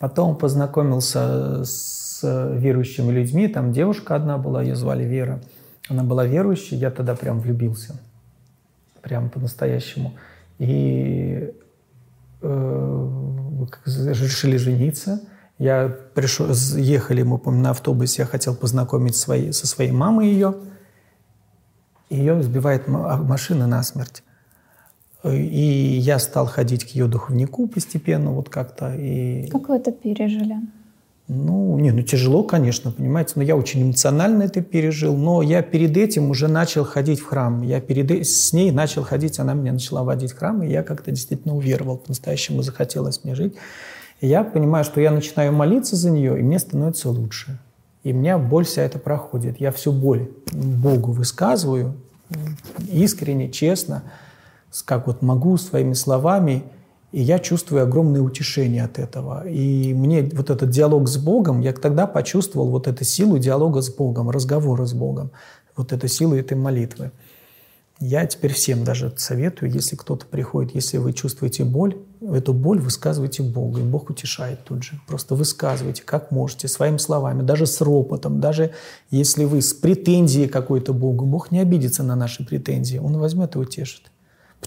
Потом 0.00 0.34
познакомился 0.36 1.64
с 1.64 2.07
с 2.18 2.56
верующими 2.56 3.12
людьми. 3.12 3.48
Там 3.48 3.72
девушка 3.72 4.16
одна 4.16 4.38
была, 4.38 4.62
ее 4.62 4.74
звали 4.74 5.04
Вера. 5.04 5.40
Она 5.88 6.02
была 6.02 6.24
верующей, 6.26 6.76
я 6.76 6.90
тогда 6.90 7.14
прям 7.14 7.40
влюбился. 7.40 7.98
Прям 9.02 9.30
по-настоящему. 9.30 10.14
И 10.58 11.52
э, 12.42 13.08
решили 13.86 14.56
жениться. 14.56 15.20
Я 15.58 15.88
пришел, 16.14 16.46
ехали, 16.76 17.22
мы 17.22 17.38
помню, 17.38 17.62
на 17.62 17.70
автобусе, 17.70 18.22
я 18.22 18.26
хотел 18.26 18.54
познакомить 18.54 19.16
свои, 19.16 19.50
со 19.52 19.66
своей 19.66 19.90
мамой 19.90 20.28
ее. 20.28 20.54
Ее 22.10 22.42
сбивает 22.42 22.84
а, 22.86 23.16
машина 23.16 23.66
насмерть. 23.66 24.22
И 25.24 25.98
я 26.00 26.18
стал 26.18 26.46
ходить 26.46 26.84
к 26.84 26.88
ее 26.88 27.06
духовнику 27.06 27.66
постепенно, 27.66 28.30
вот 28.30 28.48
как-то. 28.48 28.94
И... 28.94 29.48
Как 29.48 29.68
вы 29.68 29.76
это 29.76 29.90
пережили? 29.90 30.56
Ну, 31.28 31.78
не, 31.78 31.90
ну 31.90 32.00
тяжело, 32.00 32.42
конечно, 32.42 32.90
понимаете, 32.90 33.34
но 33.36 33.42
я 33.42 33.54
очень 33.54 33.82
эмоционально 33.82 34.44
это 34.44 34.62
пережил, 34.62 35.14
но 35.14 35.42
я 35.42 35.60
перед 35.60 35.94
этим 35.94 36.30
уже 36.30 36.48
начал 36.48 36.84
ходить 36.84 37.20
в 37.20 37.26
храм. 37.26 37.60
Я 37.62 37.82
перед 37.82 38.10
э, 38.10 38.24
с 38.24 38.54
ней 38.54 38.70
начал 38.70 39.02
ходить, 39.02 39.38
она 39.38 39.52
меня 39.52 39.72
начала 39.72 40.04
водить 40.04 40.32
в 40.32 40.38
храм, 40.38 40.62
и 40.62 40.70
я 40.70 40.82
как-то 40.82 41.10
действительно 41.10 41.54
уверовал, 41.54 41.98
по-настоящему 41.98 42.62
захотелось 42.62 43.24
мне 43.24 43.34
жить. 43.34 43.54
И 44.22 44.26
я 44.26 44.42
понимаю, 44.42 44.86
что 44.86 45.02
я 45.02 45.10
начинаю 45.10 45.52
молиться 45.52 45.96
за 45.96 46.10
нее, 46.10 46.40
и 46.40 46.42
мне 46.42 46.58
становится 46.58 47.10
лучше. 47.10 47.58
И 48.04 48.12
у 48.14 48.16
меня 48.16 48.38
боль 48.38 48.64
вся 48.64 48.80
это 48.80 48.98
проходит. 48.98 49.60
Я 49.60 49.70
всю 49.70 49.92
боль 49.92 50.30
Богу 50.50 51.12
высказываю 51.12 51.94
искренне, 52.90 53.50
честно, 53.50 54.02
как 54.86 55.06
вот 55.06 55.20
могу 55.20 55.58
своими 55.58 55.92
словами– 55.92 56.62
и 57.10 57.22
я 57.22 57.38
чувствую 57.38 57.82
огромное 57.82 58.20
утешение 58.20 58.84
от 58.84 58.98
этого. 58.98 59.48
И 59.48 59.94
мне 59.94 60.28
вот 60.32 60.50
этот 60.50 60.70
диалог 60.70 61.08
с 61.08 61.16
Богом, 61.16 61.60
я 61.60 61.72
тогда 61.72 62.06
почувствовал 62.06 62.70
вот 62.70 62.86
эту 62.86 63.04
силу 63.04 63.38
диалога 63.38 63.80
с 63.80 63.88
Богом, 63.88 64.30
разговора 64.30 64.84
с 64.84 64.92
Богом, 64.92 65.30
вот 65.74 65.92
эту 65.92 66.06
силу 66.08 66.34
этой 66.34 66.56
молитвы. 66.56 67.10
Я 68.00 68.26
теперь 68.26 68.52
всем 68.52 68.84
даже 68.84 69.12
советую, 69.16 69.72
если 69.72 69.96
кто-то 69.96 70.24
приходит, 70.24 70.72
если 70.72 70.98
вы 70.98 71.12
чувствуете 71.12 71.64
боль, 71.64 71.96
эту 72.20 72.52
боль 72.52 72.78
высказывайте 72.78 73.42
Богу, 73.42 73.78
и 73.78 73.82
Бог 73.82 74.08
утешает 74.08 74.64
тут 74.64 74.84
же. 74.84 75.00
Просто 75.08 75.34
высказывайте, 75.34 76.04
как 76.04 76.30
можете, 76.30 76.68
своими 76.68 76.98
словами, 76.98 77.42
даже 77.42 77.66
с 77.66 77.80
ропотом, 77.80 78.40
даже 78.40 78.70
если 79.10 79.44
вы 79.44 79.62
с 79.62 79.72
претензией 79.72 80.46
какой-то 80.46 80.92
Богу, 80.92 81.24
Бог 81.26 81.50
не 81.50 81.58
обидится 81.58 82.04
на 82.04 82.14
наши 82.14 82.46
претензии, 82.46 82.98
Он 82.98 83.18
возьмет 83.18 83.56
и 83.56 83.58
утешит. 83.58 84.12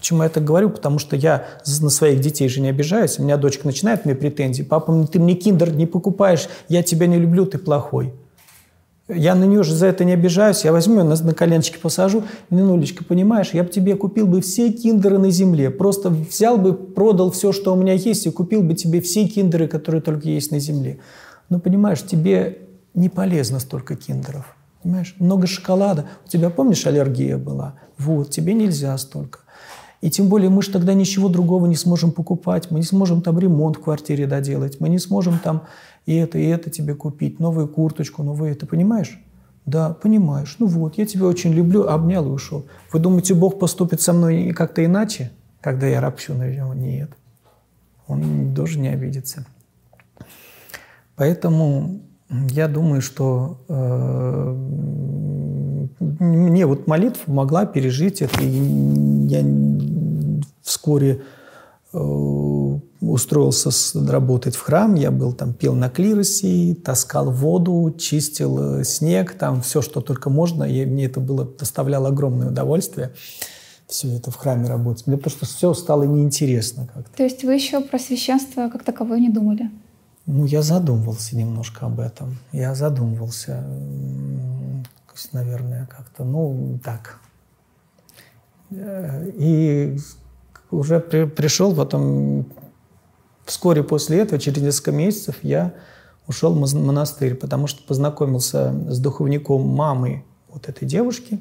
Почему 0.02 0.24
я 0.24 0.26
это 0.26 0.40
говорю? 0.40 0.68
Потому 0.68 0.98
что 0.98 1.14
я 1.14 1.46
на 1.80 1.88
своих 1.88 2.18
детей 2.18 2.48
же 2.48 2.60
не 2.60 2.68
обижаюсь. 2.68 3.20
У 3.20 3.22
меня 3.22 3.36
дочка 3.36 3.64
начинает 3.64 4.04
мне 4.04 4.16
претензии. 4.16 4.64
Папа, 4.64 5.06
ты 5.06 5.20
мне 5.20 5.34
киндер 5.36 5.72
не 5.72 5.86
покупаешь, 5.86 6.48
я 6.68 6.82
тебя 6.82 7.06
не 7.06 7.18
люблю, 7.18 7.46
ты 7.46 7.56
плохой. 7.56 8.12
Я 9.06 9.36
на 9.36 9.44
нее 9.44 9.62
же 9.62 9.72
за 9.72 9.86
это 9.86 10.04
не 10.04 10.14
обижаюсь. 10.14 10.64
Я 10.64 10.72
возьму 10.72 10.96
ее 10.96 11.04
на, 11.04 11.14
на 11.14 11.34
коленочки 11.34 11.78
посажу. 11.80 12.24
Нинулечка, 12.50 13.04
понимаешь, 13.04 13.50
я 13.52 13.62
бы 13.62 13.70
тебе 13.70 13.94
купил 13.94 14.26
бы 14.26 14.40
все 14.40 14.72
киндеры 14.72 15.18
на 15.18 15.30
земле. 15.30 15.70
Просто 15.70 16.10
взял 16.10 16.58
бы, 16.58 16.74
продал 16.74 17.30
все, 17.30 17.52
что 17.52 17.72
у 17.72 17.76
меня 17.76 17.92
есть, 17.92 18.26
и 18.26 18.30
купил 18.32 18.64
бы 18.64 18.74
тебе 18.74 19.00
все 19.00 19.28
киндеры, 19.28 19.68
которые 19.68 20.02
только 20.02 20.28
есть 20.28 20.50
на 20.50 20.58
земле. 20.58 20.98
Но 21.48 21.60
понимаешь, 21.60 22.02
тебе 22.02 22.58
не 22.94 23.08
полезно 23.08 23.60
столько 23.60 23.94
киндеров. 23.94 24.56
Понимаешь? 24.82 25.14
Много 25.20 25.46
шоколада. 25.46 26.06
У 26.26 26.28
тебя, 26.28 26.50
помнишь, 26.50 26.84
аллергия 26.88 27.38
была? 27.38 27.74
Вот, 27.98 28.30
тебе 28.30 28.52
нельзя 28.52 28.98
столько. 28.98 29.41
И 30.02 30.10
тем 30.10 30.28
более 30.28 30.50
мы 30.50 30.62
же 30.62 30.70
тогда 30.70 30.94
ничего 30.94 31.28
другого 31.28 31.66
не 31.66 31.76
сможем 31.76 32.10
покупать, 32.10 32.70
мы 32.70 32.80
не 32.80 32.84
сможем 32.84 33.22
там 33.22 33.38
ремонт 33.38 33.76
в 33.76 33.80
квартире 33.80 34.26
доделать, 34.26 34.80
мы 34.80 34.88
не 34.88 34.98
сможем 34.98 35.38
там 35.38 35.62
и 36.06 36.16
это, 36.16 36.38
и 36.38 36.46
это 36.46 36.70
тебе 36.70 36.94
купить, 36.94 37.38
новую 37.38 37.68
курточку, 37.68 38.24
новую 38.24 38.50
это, 38.50 38.66
понимаешь? 38.66 39.22
Да, 39.64 39.94
понимаешь. 39.94 40.56
Ну 40.58 40.66
вот, 40.66 40.98
я 40.98 41.06
тебя 41.06 41.26
очень 41.26 41.52
люблю, 41.52 41.88
обнял 41.88 42.26
и 42.26 42.30
ушел. 42.30 42.66
Вы 42.92 42.98
думаете, 42.98 43.34
Бог 43.34 43.60
поступит 43.60 44.00
со 44.00 44.12
мной 44.12 44.52
как-то 44.52 44.84
иначе, 44.84 45.30
когда 45.60 45.86
я 45.86 46.00
ропщу 46.00 46.34
на 46.34 46.50
него? 46.52 46.74
Нет. 46.74 47.10
Он 48.08 48.52
тоже 48.56 48.80
не 48.80 48.88
обидится. 48.88 49.46
Поэтому 51.14 52.00
я 52.28 52.66
думаю, 52.66 53.02
что 53.02 53.60
э, 53.68 54.56
мне 56.18 56.66
вот 56.66 56.86
молитва 56.86 57.22
помогла 57.26 57.66
пережить 57.66 58.22
это. 58.22 58.42
И 58.42 59.26
я 59.28 59.44
вскоре 60.62 61.22
э, 61.92 61.98
устроился 63.00 63.70
работать 64.08 64.56
в 64.56 64.60
храм, 64.60 64.94
я 64.94 65.10
был 65.10 65.32
там, 65.32 65.52
пел 65.54 65.74
на 65.74 65.88
клиросе, 65.88 66.74
таскал 66.74 67.30
воду, 67.30 67.94
чистил 67.98 68.80
э, 68.80 68.84
снег, 68.84 69.34
там 69.38 69.62
все, 69.62 69.82
что 69.82 70.00
только 70.00 70.30
можно, 70.30 70.64
и 70.64 70.84
мне 70.84 71.06
это 71.06 71.20
было, 71.20 71.44
доставляло 71.44 72.08
огромное 72.08 72.48
удовольствие 72.48 73.12
все 73.92 74.16
это 74.16 74.30
в 74.30 74.36
храме 74.36 74.68
работать. 74.68 75.06
Мне 75.06 75.16
потому 75.16 75.36
что 75.36 75.46
все 75.46 75.74
стало 75.74 76.04
неинтересно 76.04 76.88
как-то. 76.92 77.16
То 77.16 77.22
есть 77.22 77.44
вы 77.44 77.54
еще 77.54 77.80
про 77.80 77.98
священство 77.98 78.68
как 78.70 78.84
таковое 78.84 79.20
не 79.20 79.28
думали? 79.28 79.70
Ну, 80.26 80.46
я 80.46 80.62
задумывался 80.62 81.36
немножко 81.36 81.86
об 81.86 82.00
этом. 82.00 82.38
Я 82.52 82.74
задумывался, 82.74 83.64
наверное, 85.32 85.86
как-то, 85.86 86.24
ну, 86.24 86.78
так. 86.82 87.18
Э, 88.70 89.30
и 89.34 89.98
уже 90.70 91.00
при, 91.00 91.24
пришел 91.24 91.74
потом, 91.74 92.46
вскоре 93.44 93.82
после 93.82 94.20
этого, 94.20 94.40
через 94.40 94.62
несколько 94.62 94.92
месяцев, 94.92 95.36
я 95.42 95.74
ушел 96.26 96.54
в 96.54 96.74
монастырь, 96.74 97.34
потому 97.34 97.66
что 97.66 97.82
познакомился 97.86 98.72
с 98.88 98.98
духовником 98.98 99.62
мамы 99.62 100.24
вот 100.48 100.68
этой 100.68 100.86
девушки, 100.86 101.40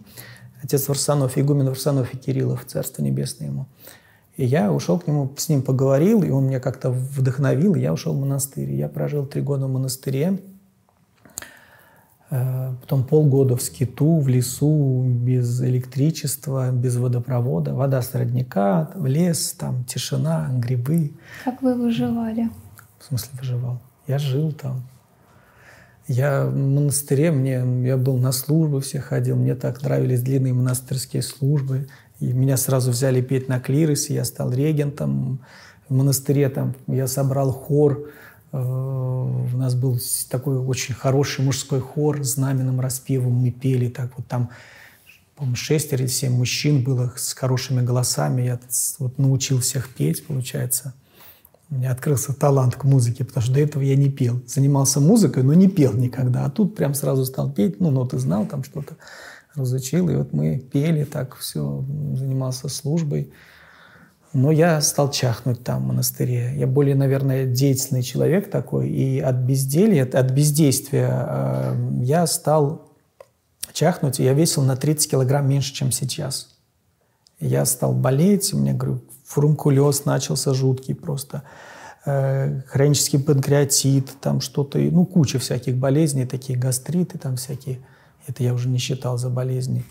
отец 0.62 0.88
Варсанов, 0.88 1.38
игумен 1.38 1.68
Варсанов 1.68 2.14
и 2.14 2.18
Кириллов, 2.18 2.66
Царство 2.66 3.02
Небесное 3.02 3.48
ему. 3.48 3.68
И 4.38 4.46
я 4.46 4.72
ушел 4.72 5.00
к 5.00 5.08
нему, 5.08 5.32
с 5.38 5.50
ним 5.50 5.62
поговорил, 5.62 6.24
и 6.24 6.30
он 6.30 6.48
меня 6.48 6.60
как-то 6.60 6.90
вдохновил, 6.90 7.76
и 7.76 7.82
я 7.82 7.94
ушел 7.94 8.14
в 8.14 8.20
монастырь. 8.20 8.72
Я 8.72 8.88
прожил 8.88 9.26
три 9.26 9.42
года 9.42 9.68
в 9.68 9.72
монастыре, 9.72 10.40
потом 12.32 13.04
полгода 13.04 13.58
в 13.58 13.62
скиту, 13.62 14.20
в 14.20 14.30
лесу, 14.30 15.04
без 15.06 15.62
электричества, 15.62 16.72
без 16.72 16.96
водопровода, 16.96 17.74
вода 17.74 18.02
с 18.02 18.16
родника, 18.16 18.90
в 18.96 19.06
лес, 19.06 19.54
там 19.60 19.84
тишина, 19.84 20.50
грибы. 20.54 21.12
Как 21.44 21.62
вы 21.62 21.76
выживали? 21.76 22.50
В 23.00 23.06
смысле 23.06 23.32
выживал? 23.38 23.80
Я 24.08 24.18
жил 24.18 24.54
там. 24.54 24.84
Я 26.08 26.46
в 26.46 26.56
монастыре, 26.56 27.32
мне, 27.32 27.64
я 27.86 27.98
был 27.98 28.18
на 28.18 28.32
службы 28.32 28.80
все 28.80 29.02
ходил, 29.02 29.36
мне 29.36 29.56
так 29.56 29.82
нравились 29.84 30.22
длинные 30.22 30.54
монастырские 30.54 31.24
службы. 31.24 31.90
И 32.22 32.32
меня 32.32 32.56
сразу 32.56 32.92
взяли 32.92 33.22
петь 33.22 33.50
на 33.50 33.60
клиросе, 33.60 34.14
я 34.14 34.24
стал 34.24 34.52
регентом 34.52 35.42
в 35.90 35.94
монастыре, 35.94 36.48
там 36.48 36.76
я 36.88 37.08
собрал 37.08 37.52
хор, 37.52 38.08
Э, 38.08 38.31
у 38.52 39.58
нас 39.58 39.76
был 39.76 40.00
такой 40.30 40.58
очень 40.58 40.94
хороший 40.94 41.44
мужской 41.46 41.80
хор 41.80 42.24
с 42.24 42.34
знаменным 42.34 42.82
распевом. 42.82 43.34
Мы 43.34 43.52
пели 43.52 43.88
так 43.90 44.12
вот 44.18 44.28
там 44.28 44.50
по-моему, 45.42 45.56
шесть 45.56 45.92
или 45.92 46.06
семь 46.06 46.34
мужчин 46.34 46.84
было 46.84 47.14
с 47.16 47.34
хорошими 47.34 47.82
голосами. 47.82 48.44
Я 48.44 48.60
вот 49.00 49.18
научил 49.18 49.60
всех 49.60 49.90
петь, 49.90 50.28
получается. 50.28 50.94
У 51.72 51.76
меня 51.76 51.92
открылся 51.92 52.32
талант 52.34 52.76
к 52.76 52.84
музыке, 52.84 53.24
потому 53.24 53.44
что 53.44 53.54
до 53.54 53.62
этого 53.62 53.82
я 53.82 53.96
не 53.96 54.10
пел. 54.10 54.40
Занимался 54.46 55.00
музыкой, 55.00 55.42
но 55.42 55.56
не 55.56 55.68
пел 55.68 55.94
никогда. 55.94 56.46
А 56.46 56.52
тут 56.52 56.76
прям 56.76 56.94
сразу 56.94 57.26
стал 57.26 57.52
петь. 57.52 57.80
Ну, 57.80 57.90
ноты 57.90 58.20
знал, 58.20 58.46
там 58.46 58.64
что-то 58.64 58.98
разучил. 59.56 60.10
И 60.10 60.16
вот 60.16 60.32
мы 60.32 60.60
пели 60.60 61.06
так, 61.06 61.36
все, 61.38 61.84
занимался 62.14 62.70
службой. 62.70 63.32
Но 64.34 64.50
я 64.52 64.80
стал 64.82 65.12
чахнуть 65.12 65.64
там 65.64 65.84
в 65.84 65.88
монастыре. 65.88 66.54
Я 66.56 66.66
более, 66.66 66.96
наверное, 66.96 67.46
деятельный 67.46 68.02
человек 68.02 68.50
такой. 68.50 68.90
И 68.90 69.20
от 69.20 69.36
безделья, 69.36 70.04
от 70.04 70.32
бездействия 70.32 71.10
э, 71.12 71.76
я 72.02 72.26
стал 72.28 72.94
чахнуть. 73.74 74.22
И 74.22 74.24
я 74.24 74.34
весил 74.34 74.64
на 74.64 74.78
30 74.78 75.12
килограмм 75.12 75.50
меньше, 75.50 75.74
чем 75.74 75.92
сейчас. 75.92 76.56
Я 77.42 77.66
стал 77.66 77.92
болеть. 77.94 78.54
У 78.54 78.58
меня, 78.58 78.74
говорю, 78.74 79.02
фурункулез 79.26 80.06
начался 80.06 80.54
жуткий 80.54 80.96
просто, 80.96 81.44
э, 82.06 82.62
хронический 82.68 83.18
панкреатит, 83.18 84.12
там 84.22 84.42
что-то, 84.42 84.78
ну, 84.78 85.06
куча 85.06 85.40
всяких 85.40 85.76
болезней, 85.78 86.26
такие 86.26 86.58
гастриты 86.58 87.18
там 87.18 87.36
всякие. 87.36 87.80
Это 88.28 88.44
я 88.44 88.54
уже 88.54 88.70
не 88.70 88.78
считал 88.78 89.18
за 89.18 89.30
болезни. 89.30 89.84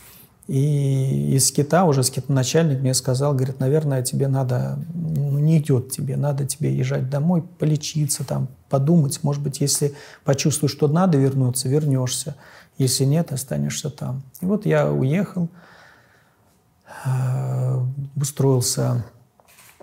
И 0.46 1.34
из 1.36 1.52
кита 1.52 1.84
уже 1.84 2.02
начальник 2.28 2.80
мне 2.80 2.94
сказал, 2.94 3.34
говорит, 3.34 3.60
наверное, 3.60 4.02
тебе 4.02 4.26
надо, 4.26 4.78
ну, 4.94 5.38
не 5.38 5.58
идет 5.58 5.92
тебе, 5.92 6.16
надо 6.16 6.44
тебе 6.44 6.74
езжать 6.74 7.08
домой, 7.08 7.42
полечиться 7.42 8.24
там, 8.24 8.48
подумать, 8.68 9.20
может 9.22 9.42
быть, 9.42 9.60
если 9.60 9.94
почувствуешь, 10.24 10.72
что 10.72 10.88
надо 10.88 11.18
вернуться, 11.18 11.68
вернешься, 11.68 12.34
если 12.78 13.04
нет, 13.04 13.32
останешься 13.32 13.90
там. 13.90 14.22
И 14.40 14.46
вот 14.46 14.66
я 14.66 14.90
уехал, 14.90 15.48
э, 17.04 17.84
устроился 18.16 19.04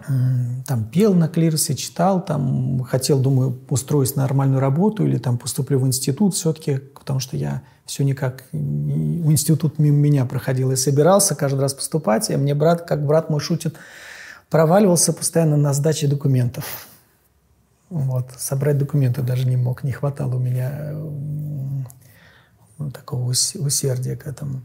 там 0.05 0.85
пел 0.91 1.13
на 1.13 1.27
клиросе, 1.27 1.75
читал, 1.75 2.23
там 2.23 2.83
хотел, 2.83 3.19
думаю, 3.19 3.59
устроить 3.69 4.15
нормальную 4.15 4.59
работу 4.59 5.05
или 5.05 5.17
там 5.17 5.37
поступлю 5.37 5.79
в 5.79 5.87
институт 5.87 6.35
все-таки, 6.35 6.77
потому 6.77 7.19
что 7.19 7.35
я 7.35 7.63
все 7.85 8.03
никак, 8.03 8.43
институт 8.51 9.79
мимо 9.79 9.97
меня 9.97 10.25
проходил. 10.25 10.69
Я 10.71 10.77
собирался 10.77 11.35
каждый 11.35 11.61
раз 11.61 11.73
поступать, 11.73 12.29
и 12.29 12.35
мне 12.35 12.53
брат, 12.53 12.87
как 12.87 13.05
брат 13.05 13.29
мой 13.29 13.39
шутит, 13.39 13.75
проваливался 14.49 15.13
постоянно 15.13 15.57
на 15.57 15.73
сдаче 15.73 16.07
документов. 16.07 16.87
Вот. 17.89 18.29
Собрать 18.37 18.77
документы 18.77 19.21
даже 19.21 19.47
не 19.47 19.57
мог, 19.57 19.83
не 19.83 19.93
хватало 19.93 20.35
у 20.35 20.39
меня 20.39 20.91
ну, 22.77 22.91
такого 22.91 23.29
усердия 23.29 24.15
к 24.15 24.27
этому. 24.27 24.61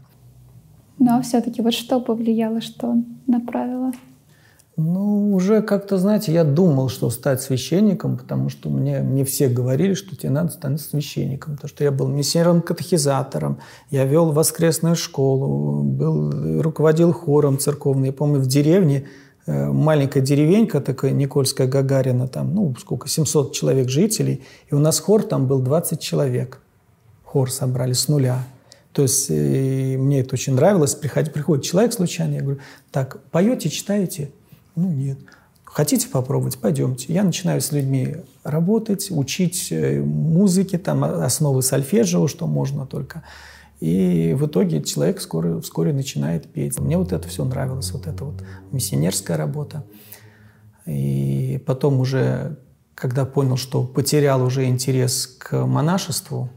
Но 0.99 1.21
все-таки 1.21 1.61
вот 1.61 1.73
что 1.73 1.99
повлияло, 1.99 2.61
что 2.61 2.95
направило? 3.25 3.91
Ну, 4.75 5.33
уже 5.33 5.61
как-то, 5.61 5.99
знаете, 5.99 6.33
я 6.33 6.43
думал, 6.43 6.89
что 6.89 7.11
стать 7.11 7.41
священником, 7.41 8.17
потому 8.17 8.49
что 8.49 8.69
мне, 8.69 9.01
мне 9.01 9.23
все 9.23 9.47
говорили, 9.47 9.93
что 9.93 10.15
тебе 10.15 10.31
надо 10.31 10.51
стать 10.51 10.81
священником. 10.81 11.55
Потому 11.55 11.69
что 11.69 11.83
я 11.83 11.91
был 11.91 12.07
миссионером-катехизатором, 12.07 13.59
я 13.91 14.05
вел 14.05 14.31
воскресную 14.31 14.95
школу, 14.95 15.83
был, 15.83 16.61
руководил 16.61 17.13
хором 17.13 17.59
церковным. 17.59 18.05
Я 18.05 18.13
помню, 18.13 18.39
в 18.39 18.47
деревне 18.47 19.05
э, 19.45 19.67
маленькая 19.67 20.21
деревенька 20.21 20.81
такая, 20.81 21.11
Никольская 21.11 21.67
Гагарина, 21.67 22.27
там, 22.27 22.55
ну, 22.55 22.75
сколько, 22.79 23.07
700 23.07 23.53
человек 23.53 23.89
жителей, 23.89 24.43
и 24.71 24.73
у 24.73 24.79
нас 24.79 24.99
хор 24.99 25.21
там 25.21 25.45
был 25.45 25.59
20 25.59 25.99
человек. 25.99 26.59
Хор 27.23 27.51
собрали 27.51 27.93
с 27.93 28.07
нуля. 28.07 28.43
То 28.91 29.03
есть 29.03 29.29
э, 29.29 29.97
мне 29.99 30.21
это 30.21 30.33
очень 30.33 30.55
нравилось. 30.55 30.95
Приходит, 30.95 31.31
приходит 31.31 31.63
человек 31.63 31.93
случайно, 31.93 32.33
я 32.33 32.41
говорю, 32.41 32.59
так, 32.91 33.19
поете, 33.29 33.69
читаете? 33.69 34.31
Ну, 34.75 34.91
нет. 34.91 35.19
Хотите 35.63 36.07
попробовать? 36.07 36.59
Пойдемте. 36.59 37.11
Я 37.11 37.23
начинаю 37.23 37.59
с 37.59 37.71
людьми 37.71 38.17
работать, 38.43 39.07
учить 39.09 39.69
э, 39.71 40.01
музыке, 40.01 40.77
там, 40.77 41.03
основы 41.03 41.63
сольфеджио, 41.63 42.27
что 42.27 42.45
можно 42.45 42.85
только. 42.85 43.23
И 43.79 44.35
в 44.37 44.45
итоге 44.45 44.81
человек 44.83 45.19
скоро, 45.19 45.59
вскоре 45.61 45.91
начинает 45.91 46.51
петь. 46.51 46.79
Мне 46.79 46.97
вот 46.97 47.11
это 47.11 47.27
все 47.27 47.43
нравилось, 47.43 47.91
вот 47.91 48.07
эта 48.07 48.23
вот 48.23 48.43
миссионерская 48.71 49.35
работа. 49.35 49.83
И 50.85 51.61
потом 51.65 51.99
уже, 51.99 52.59
когда 52.93 53.25
понял, 53.25 53.57
что 53.57 53.83
потерял 53.83 54.43
уже 54.43 54.65
интерес 54.65 55.25
к 55.25 55.65
монашеству, 55.65 56.49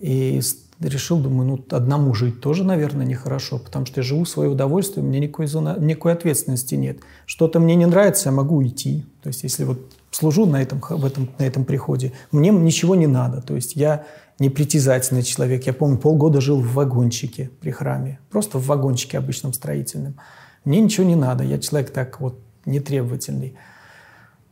и 0.00 0.40
решил, 0.80 1.18
думаю, 1.18 1.48
ну, 1.48 1.76
одному 1.76 2.14
жить 2.14 2.40
тоже, 2.40 2.64
наверное, 2.64 3.04
нехорошо, 3.04 3.58
потому 3.58 3.86
что 3.86 4.00
я 4.00 4.04
живу 4.04 4.24
в 4.24 4.28
свое 4.28 4.48
удовольствие, 4.48 5.04
у 5.04 5.08
меня 5.08 5.18
никакой, 5.18 5.46
зоны, 5.46 5.74
никакой 5.78 6.12
ответственности 6.12 6.74
нет. 6.76 6.98
Что-то 7.26 7.60
мне 7.60 7.74
не 7.74 7.86
нравится, 7.86 8.28
я 8.28 8.32
могу 8.34 8.56
уйти. 8.56 9.04
То 9.22 9.28
есть 9.28 9.42
если 9.42 9.64
вот 9.64 9.80
служу 10.10 10.46
на 10.46 10.62
этом, 10.62 10.80
в 10.80 11.04
этом, 11.04 11.28
на 11.38 11.44
этом 11.44 11.64
приходе, 11.64 12.12
мне 12.30 12.50
ничего 12.50 12.94
не 12.94 13.06
надо. 13.06 13.40
То 13.40 13.54
есть 13.54 13.76
я 13.76 14.04
непритязательный 14.38 15.22
человек. 15.22 15.64
Я 15.66 15.72
помню, 15.72 15.98
полгода 15.98 16.40
жил 16.40 16.60
в 16.60 16.74
вагончике 16.74 17.50
при 17.60 17.70
храме. 17.70 18.20
Просто 18.30 18.58
в 18.58 18.66
вагончике 18.66 19.18
обычном 19.18 19.52
строительном. 19.52 20.16
Мне 20.64 20.80
ничего 20.80 21.06
не 21.06 21.16
надо. 21.16 21.44
Я 21.44 21.58
человек 21.58 21.90
так 21.90 22.20
вот 22.20 22.38
нетребовательный. 22.64 23.56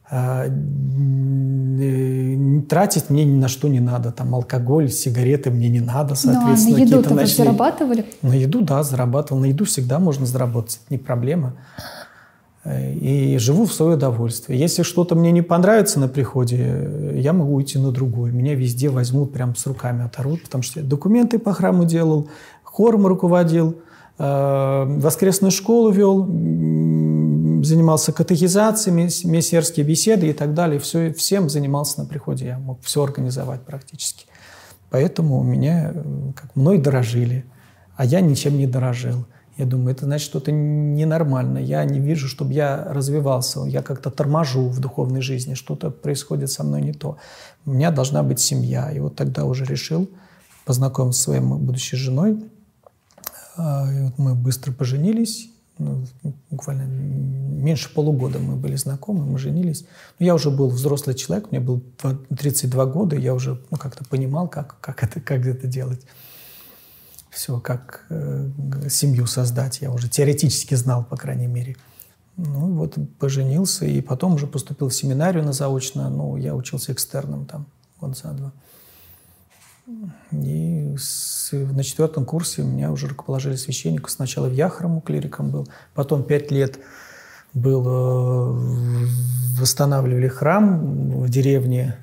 А, 0.09 0.47
тратить 2.69 3.11
мне 3.11 3.25
ни 3.25 3.39
на 3.39 3.49
что 3.49 3.69
не 3.69 3.81
надо. 3.81 4.13
Там 4.13 4.35
алкоголь, 4.35 4.91
сигареты 4.91 5.51
мне 5.51 5.69
не 5.69 5.81
надо, 5.81 6.15
соответственно. 6.15 6.79
Ну, 6.79 6.85
а 6.85 6.87
на 6.87 6.91
еду-то 6.91 7.15
вы 7.15 7.27
зарабатывали? 7.27 8.07
На 8.23 8.35
еду, 8.35 8.61
да, 8.61 8.83
зарабатывал. 8.83 9.41
На 9.41 9.47
еду 9.47 9.65
всегда 9.65 9.99
можно 9.99 10.27
заработать, 10.27 10.81
не 10.91 10.99
проблема. 10.99 11.55
И 12.65 13.37
живу 13.39 13.65
в 13.65 13.73
свое 13.73 13.95
удовольствие. 13.95 14.59
Если 14.59 14.83
что-то 14.83 15.15
мне 15.15 15.31
не 15.31 15.43
понравится 15.43 16.01
на 16.01 16.09
приходе, 16.09 17.15
я 17.15 17.33
могу 17.33 17.55
уйти 17.55 17.79
на 17.79 17.93
другой. 17.93 18.33
Меня 18.33 18.55
везде 18.55 18.89
возьмут, 18.89 19.33
прям 19.33 19.55
с 19.55 19.67
руками 19.67 20.05
оторвут, 20.05 20.43
потому 20.43 20.63
что 20.63 20.81
я 20.81 20.87
документы 20.87 21.39
по 21.39 21.53
храму 21.53 21.85
делал, 21.85 22.29
хором 22.65 23.07
руководил, 23.07 23.77
э, 24.19 24.85
воскресную 24.99 25.53
школу 25.53 25.91
вел, 25.91 26.27
занимался 27.63 28.13
катехизациями, 28.13 29.09
мессерские 29.25 29.87
беседы 29.87 30.29
и 30.29 30.33
так 30.33 30.55
далее. 30.55 30.79
Все, 30.81 31.13
всем 31.13 31.49
занимался 31.49 32.01
на 32.01 32.07
приходе. 32.07 32.47
Я 32.47 32.59
мог 32.59 32.83
все 32.83 33.03
организовать 33.03 33.63
практически. 33.63 34.27
Поэтому 34.91 35.39
у 35.39 35.43
меня, 35.43 35.93
как 36.35 36.55
мной 36.57 36.79
дорожили, 36.79 37.45
а 37.97 38.05
я 38.05 38.21
ничем 38.21 38.57
не 38.57 38.67
дорожил. 38.67 39.27
Я 39.57 39.65
думаю, 39.65 39.93
это 39.93 40.05
значит 40.05 40.27
что-то 40.27 40.53
ненормально. 40.53 41.59
Я 41.59 41.83
не 41.85 41.99
вижу, 41.99 42.29
чтобы 42.29 42.53
я 42.53 42.85
развивался. 42.85 43.61
Я 43.65 43.83
как-то 43.83 44.11
торможу 44.11 44.69
в 44.69 44.81
духовной 44.81 45.23
жизни. 45.23 45.55
Что-то 45.55 45.91
происходит 45.91 46.51
со 46.51 46.63
мной 46.63 46.83
не 46.83 46.93
то. 46.93 47.17
У 47.65 47.71
меня 47.71 47.91
должна 47.91 48.23
быть 48.23 48.39
семья. 48.39 48.91
И 48.91 49.01
вот 49.01 49.17
тогда 49.17 49.45
уже 49.45 49.65
решил 49.65 50.11
познакомиться 50.67 51.21
с 51.21 51.25
своей 51.25 51.41
будущей 51.41 51.97
женой. 51.97 52.45
А, 53.57 53.91
и 53.91 54.03
вот 54.03 54.19
мы 54.19 54.35
быстро 54.35 54.73
поженились 54.73 55.49
ну, 55.79 56.07
буквально 56.51 56.85
меньше 56.85 57.93
полугода 57.93 58.39
мы 58.39 58.57
были 58.57 58.77
знакомы, 58.77 59.25
мы 59.25 59.39
женились. 59.39 59.83
Но 59.83 59.87
ну, 60.21 60.27
я 60.27 60.35
уже 60.35 60.51
был 60.51 60.69
взрослый 60.69 61.15
человек, 61.15 61.51
мне 61.51 61.61
было 61.61 61.81
32 62.37 62.87
года, 62.87 63.17
я 63.17 63.35
уже 63.35 63.61
ну, 63.71 63.77
как-то 63.77 64.05
понимал, 64.05 64.49
как, 64.49 64.81
как, 64.81 65.03
это, 65.03 65.21
как 65.21 65.47
это 65.47 65.67
делать. 65.67 66.01
Все, 67.31 67.61
как 67.61 68.07
э, 68.09 68.49
семью 68.89 69.27
создать, 69.27 69.83
я 69.83 69.91
уже 69.91 70.09
теоретически 70.09 70.75
знал, 70.75 71.05
по 71.05 71.17
крайней 71.17 71.47
мере. 71.47 71.77
Ну, 72.39 72.75
вот 72.75 72.97
поженился, 73.19 73.85
и 73.87 74.01
потом 74.01 74.35
уже 74.35 74.47
поступил 74.47 74.89
в 74.89 74.95
семинарию 74.95 75.45
на 75.45 75.53
заочно, 75.53 76.09
ну, 76.09 76.37
я 76.37 76.55
учился 76.55 76.93
экстерном 76.93 77.47
там, 77.47 77.67
за 78.01 78.33
два. 78.33 78.53
И 80.33 80.97
с, 80.99 81.53
на 81.53 81.85
четвертом 81.85 82.25
курсе 82.25 82.63
меня 82.63 82.91
уже 82.91 83.07
руководили 83.07 83.55
священнику. 83.55 84.11
Сначала 84.11 84.49
в 84.49 84.53
Яхраму 84.53 85.01
клириком 85.01 85.51
был, 85.51 85.69
потом 85.95 86.25
пять 86.25 86.51
лет 86.51 86.81
был, 87.55 87.87
э, 87.87 89.07
восстанавливали 89.61 90.27
храм 90.29 91.21
в 91.23 91.29
деревне, 91.29 91.97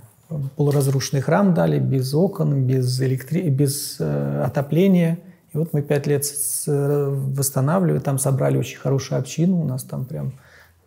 полуразрушенный 0.55 1.21
храм 1.21 1.53
дали, 1.53 1.77
без 1.79 2.13
окон, 2.13 2.65
без, 2.65 3.01
электри... 3.01 3.49
без 3.49 3.97
э, 3.99 4.43
отопления. 4.45 5.19
И 5.53 5.57
вот 5.57 5.73
мы 5.73 5.81
пять 5.81 6.07
лет 6.07 6.25
с, 6.25 6.63
восстанавливали, 6.67 7.99
там 7.99 8.17
собрали 8.17 8.57
очень 8.57 8.79
хорошую 8.79 9.19
общину, 9.19 9.59
у 9.59 9.65
нас 9.65 9.83
там 9.83 10.05
прям... 10.05 10.31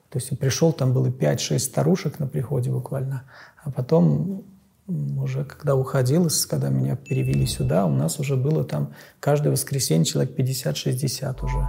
То 0.08 0.18
есть 0.18 0.36
пришел, 0.38 0.72
там 0.72 0.94
было 0.94 1.08
5-6 1.08 1.58
старушек 1.58 2.18
на 2.18 2.26
приходе 2.26 2.70
буквально. 2.70 3.24
А 3.62 3.70
потом 3.70 4.44
уже 4.88 5.44
когда 5.44 5.74
уходил, 5.74 6.28
когда 6.48 6.68
меня 6.68 6.96
перевели 6.96 7.46
сюда, 7.46 7.86
у 7.86 7.90
нас 7.90 8.20
уже 8.20 8.36
было 8.36 8.64
там 8.64 8.92
каждое 9.20 9.50
воскресенье 9.50 10.04
человек 10.04 10.38
50-60 10.38 11.44
уже. 11.44 11.68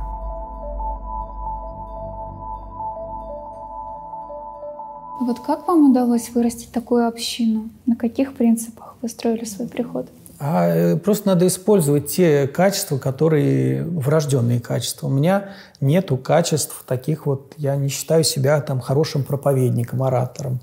Вот 5.20 5.40
как 5.40 5.68
вам 5.68 5.92
удалось 5.92 6.30
вырастить 6.30 6.72
такую 6.72 7.08
общину? 7.08 7.70
На 7.88 7.96
каких 7.96 8.36
принципах 8.36 8.96
вы 9.02 9.10
строили 9.10 9.46
свой 9.46 9.68
приход? 9.68 10.08
А 10.40 10.68
э, 10.68 10.98
просто 10.98 11.30
надо 11.30 11.48
использовать 11.48 12.12
те 12.12 12.48
качества, 12.48 13.00
которые 13.00 13.84
врожденные 13.84 14.60
качества. 14.60 15.08
У 15.08 15.10
меня 15.10 15.50
нету 15.82 16.18
качеств 16.18 16.84
таких 16.86 17.26
вот, 17.26 17.56
я 17.58 17.76
не 17.76 17.90
считаю 17.90 18.24
себя 18.24 18.62
там 18.62 18.80
хорошим 18.80 19.24
проповедником, 19.24 20.04
оратором. 20.04 20.60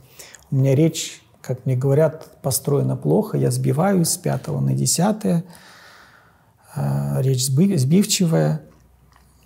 У 0.53 0.57
меня 0.57 0.77
речь, 0.77 1.24
как 1.47 1.67
мне 1.67 1.77
говорят, 1.77 2.41
построена 2.43 2.97
плохо, 2.97 3.37
я 3.37 3.51
сбиваюсь 3.51 4.09
с 4.09 4.17
пятого 4.17 4.61
на 4.61 4.75
десятое, 4.75 5.45
а, 6.75 7.21
речь 7.21 7.47
сбивчивая– 7.47 8.63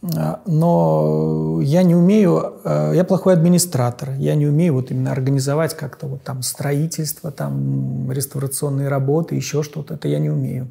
а, 0.02 0.40
но 0.46 1.60
я 1.62 1.82
не 1.82 1.94
умею, 1.94 2.60
а, 2.64 2.92
я 2.92 3.04
плохой 3.04 3.32
администратор, 3.34 4.12
я 4.18 4.34
не 4.34 4.46
умею 4.46 4.74
вот 4.74 4.90
именно 4.90 5.10
организовать 5.10 5.76
как-то 5.76 6.06
вот 6.06 6.22
там 6.22 6.42
строительство, 6.42 7.32
там 7.32 8.10
реставрационные 8.10 8.88
работы, 8.88 9.34
еще 9.34 9.62
что-то, 9.62 9.94
это 9.94 10.08
я 10.08 10.18
не 10.18 10.30
умею. 10.30 10.68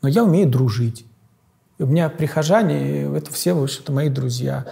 Но 0.00 0.08
я 0.08 0.22
умею 0.22 0.48
дружить. 0.48 1.04
И 1.78 1.82
у 1.82 1.86
меня 1.86 2.08
прихожане, 2.08 3.02
это 3.16 3.32
все, 3.32 3.52
в 3.52 3.62
общем-то, 3.62 3.92
мои 3.92 4.08
друзья. 4.08 4.66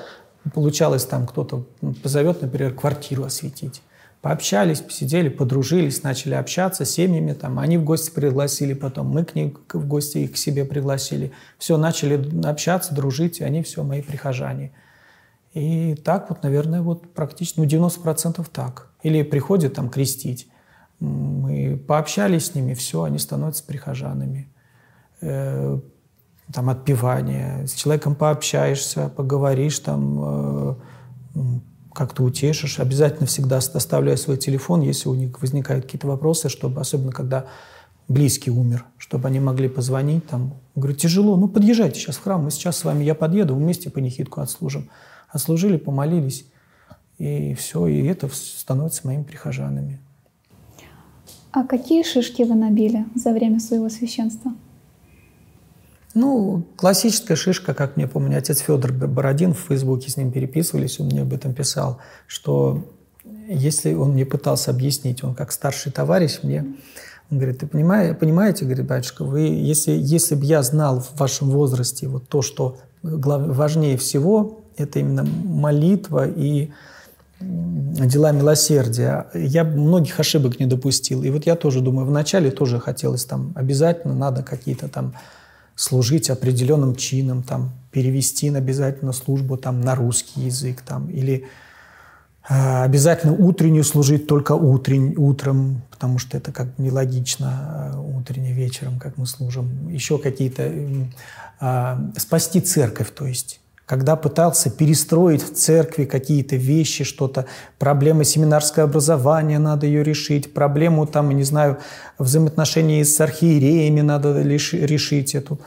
Получалось 0.54 1.04
там 1.04 1.26
кто-то 1.26 1.64
позовет, 2.02 2.42
например, 2.42 2.74
квартиру 2.74 3.24
осветить 3.24 3.82
пообщались, 4.26 4.80
посидели, 4.80 5.28
подружились, 5.28 6.02
начали 6.02 6.34
общаться 6.34 6.84
с 6.84 6.90
семьями, 6.90 7.32
там, 7.32 7.60
они 7.60 7.78
в 7.78 7.84
гости 7.84 8.10
пригласили 8.10 8.74
потом, 8.74 9.06
мы 9.06 9.24
к 9.24 9.36
ним 9.36 9.56
в 9.72 9.86
гости 9.86 10.18
их 10.18 10.32
к 10.32 10.36
себе 10.36 10.64
пригласили. 10.64 11.30
Все, 11.58 11.76
начали 11.76 12.44
общаться, 12.44 12.92
дружить, 12.92 13.38
и 13.38 13.44
они 13.44 13.62
все 13.62 13.84
мои 13.84 14.02
прихожане. 14.02 14.72
И 15.54 15.94
так 15.94 16.28
вот, 16.28 16.42
наверное, 16.42 16.82
вот 16.82 17.14
практически, 17.14 17.60
ну, 17.60 17.66
90% 17.66 18.44
так. 18.52 18.90
Или 19.04 19.22
приходят 19.22 19.74
там 19.74 19.88
крестить. 19.88 20.48
Мы 20.98 21.80
пообщались 21.86 22.46
с 22.46 22.54
ними, 22.56 22.74
все, 22.74 23.04
они 23.04 23.20
становятся 23.20 23.62
прихожанами. 23.62 24.48
Э, 25.20 25.78
там 26.52 26.68
отпевание. 26.68 27.64
С 27.68 27.74
человеком 27.74 28.16
пообщаешься, 28.16 29.08
поговоришь, 29.08 29.78
там, 29.78 30.18
э, 30.18 30.74
как-то 31.96 32.22
утешишь. 32.22 32.78
Обязательно 32.78 33.26
всегда 33.26 33.56
оставляю 33.56 34.18
свой 34.18 34.36
телефон, 34.36 34.82
если 34.82 35.08
у 35.08 35.14
них 35.14 35.40
возникают 35.40 35.86
какие-то 35.86 36.06
вопросы, 36.06 36.48
чтобы, 36.48 36.80
особенно 36.80 37.10
когда 37.10 37.46
близкий 38.06 38.50
умер, 38.50 38.84
чтобы 38.98 39.28
они 39.28 39.40
могли 39.40 39.68
позвонить. 39.68 40.26
Там, 40.26 40.54
говорю, 40.74 40.94
тяжело, 40.94 41.36
ну 41.36 41.48
подъезжайте 41.48 41.98
сейчас 41.98 42.16
в 42.16 42.22
храм, 42.22 42.44
мы 42.44 42.50
сейчас 42.50 42.76
с 42.76 42.84
вами, 42.84 43.02
я 43.02 43.14
подъеду, 43.14 43.54
вместе 43.54 43.90
панихидку 43.90 44.40
отслужим. 44.40 44.90
Отслужили, 45.28 45.76
помолились, 45.78 46.46
и 47.18 47.54
все, 47.54 47.86
и 47.86 48.04
это 48.04 48.28
становится 48.32 49.06
моими 49.06 49.22
прихожанами. 49.22 49.98
А 51.50 51.64
какие 51.64 52.02
шишки 52.02 52.42
вы 52.42 52.54
набили 52.54 53.06
за 53.14 53.32
время 53.32 53.58
своего 53.58 53.88
священства? 53.88 54.52
Ну, 56.16 56.64
классическая 56.76 57.36
шишка, 57.36 57.74
как 57.74 57.98
мне 57.98 58.08
помню, 58.08 58.38
отец 58.38 58.60
Федор 58.60 58.90
Бородин 58.90 59.52
в 59.52 59.58
Фейсбуке 59.68 60.10
с 60.10 60.16
ним 60.16 60.32
переписывались, 60.32 60.98
он 60.98 61.08
мне 61.08 61.20
об 61.20 61.34
этом 61.34 61.52
писал, 61.52 61.98
что 62.26 62.86
если 63.46 63.92
он 63.92 64.12
мне 64.12 64.24
пытался 64.24 64.70
объяснить, 64.70 65.22
он 65.22 65.34
как 65.34 65.52
старший 65.52 65.92
товарищ 65.92 66.38
мне, 66.42 66.64
он 67.30 67.36
говорит, 67.36 67.58
ты 67.58 67.66
понимаешь, 67.66 68.16
понимаете, 68.16 68.64
говорит, 68.64 68.86
батюшка, 68.86 69.26
вы, 69.26 69.40
если, 69.40 69.92
если 69.92 70.36
бы 70.36 70.46
я 70.46 70.62
знал 70.62 71.00
в 71.00 71.18
вашем 71.18 71.50
возрасте 71.50 72.08
вот 72.08 72.26
то, 72.30 72.40
что 72.40 72.78
глав, 73.02 73.54
важнее 73.54 73.98
всего, 73.98 74.60
это 74.78 75.00
именно 75.00 75.22
молитва 75.22 76.26
и 76.26 76.70
дела 77.40 78.32
милосердия, 78.32 79.26
я 79.34 79.64
многих 79.64 80.18
ошибок 80.18 80.58
не 80.60 80.64
допустил. 80.64 81.22
И 81.24 81.28
вот 81.28 81.44
я 81.44 81.56
тоже 81.56 81.82
думаю, 81.82 82.06
вначале 82.06 82.50
тоже 82.50 82.80
хотелось 82.80 83.26
там, 83.26 83.52
обязательно 83.54 84.14
надо 84.14 84.42
какие-то 84.42 84.88
там 84.88 85.12
служить 85.76 86.30
определенным 86.30 86.96
чином, 86.96 87.42
там, 87.42 87.72
перевести 87.92 88.50
на 88.50 88.58
обязательно 88.58 89.12
службу 89.12 89.56
там, 89.56 89.80
на 89.82 89.94
русский 89.94 90.40
язык, 90.40 90.80
там, 90.80 91.08
или 91.10 91.44
э, 92.48 92.82
обязательно 92.82 93.34
утреннюю 93.34 93.84
служить 93.84 94.26
только 94.26 94.52
утрень, 94.52 95.14
утром, 95.16 95.82
потому 95.90 96.18
что 96.18 96.36
это 96.38 96.50
как 96.50 96.78
нелогично, 96.78 97.92
э, 97.94 98.18
утренне 98.18 98.52
вечером, 98.52 98.98
как 98.98 99.16
мы 99.18 99.26
служим. 99.26 99.88
Еще 99.88 100.18
какие-то... 100.18 100.72
Э, 101.60 101.96
спасти 102.16 102.60
церковь, 102.60 103.10
то 103.14 103.26
есть 103.26 103.60
когда 103.86 104.16
пытался 104.16 104.68
перестроить 104.68 105.42
в 105.42 105.54
церкви 105.54 106.04
какие-то 106.04 106.56
вещи, 106.56 107.04
что-то, 107.04 107.46
проблемы 107.78 108.24
семинарское 108.24 108.84
образование, 108.84 109.60
надо 109.60 109.86
ее 109.86 110.02
решить, 110.02 110.52
проблему 110.52 111.06
там, 111.06 111.30
не 111.30 111.44
знаю, 111.44 111.78
взаимоотношений 112.18 113.04
с 113.04 113.20
архиереями 113.20 114.00
надо 114.00 114.42
решить 114.42 115.36
эту. 115.36 115.60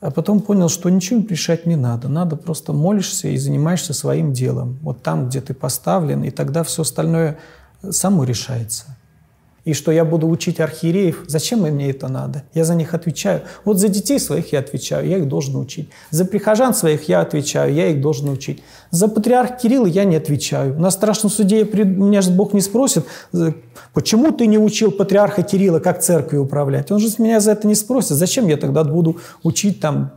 А 0.00 0.10
потом 0.10 0.40
понял, 0.40 0.68
что 0.68 0.88
ничего 0.88 1.24
решать 1.28 1.66
не 1.66 1.76
надо. 1.76 2.08
Надо 2.08 2.34
просто 2.34 2.72
молишься 2.72 3.28
и 3.28 3.36
занимаешься 3.36 3.94
своим 3.94 4.32
делом. 4.32 4.78
Вот 4.82 5.02
там, 5.02 5.28
где 5.28 5.40
ты 5.40 5.54
поставлен, 5.54 6.24
и 6.24 6.30
тогда 6.30 6.64
все 6.64 6.82
остальное 6.82 7.38
само 7.90 8.24
решается 8.24 8.96
и 9.64 9.74
что 9.74 9.92
я 9.92 10.04
буду 10.04 10.28
учить 10.28 10.60
архиереев. 10.60 11.24
Зачем 11.26 11.60
мне 11.60 11.90
это 11.90 12.08
надо? 12.08 12.44
Я 12.54 12.64
за 12.64 12.74
них 12.74 12.94
отвечаю. 12.94 13.42
Вот 13.64 13.78
за 13.78 13.88
детей 13.88 14.18
своих 14.18 14.52
я 14.52 14.60
отвечаю, 14.60 15.06
я 15.06 15.18
их 15.18 15.28
должен 15.28 15.56
учить. 15.56 15.90
За 16.10 16.24
прихожан 16.24 16.74
своих 16.74 17.08
я 17.08 17.20
отвечаю, 17.20 17.74
я 17.74 17.88
их 17.88 18.00
должен 18.00 18.28
учить. 18.30 18.62
За 18.90 19.08
патриарха 19.08 19.56
Кирилла 19.56 19.86
я 19.86 20.04
не 20.04 20.16
отвечаю. 20.16 20.78
На 20.78 20.90
страшном 20.90 21.30
суде 21.30 21.64
меня 21.64 22.22
же 22.22 22.30
Бог 22.30 22.54
не 22.54 22.60
спросит, 22.60 23.04
почему 23.92 24.32
ты 24.32 24.46
не 24.46 24.58
учил 24.58 24.90
патриарха 24.90 25.42
Кирилла, 25.42 25.80
как 25.80 26.00
церковью 26.00 26.44
управлять? 26.44 26.90
Он 26.90 26.98
же 26.98 27.08
меня 27.18 27.40
за 27.40 27.52
это 27.52 27.68
не 27.68 27.74
спросит. 27.74 28.16
Зачем 28.16 28.48
я 28.48 28.56
тогда 28.56 28.84
буду 28.84 29.18
учить 29.42 29.80
там 29.80 30.12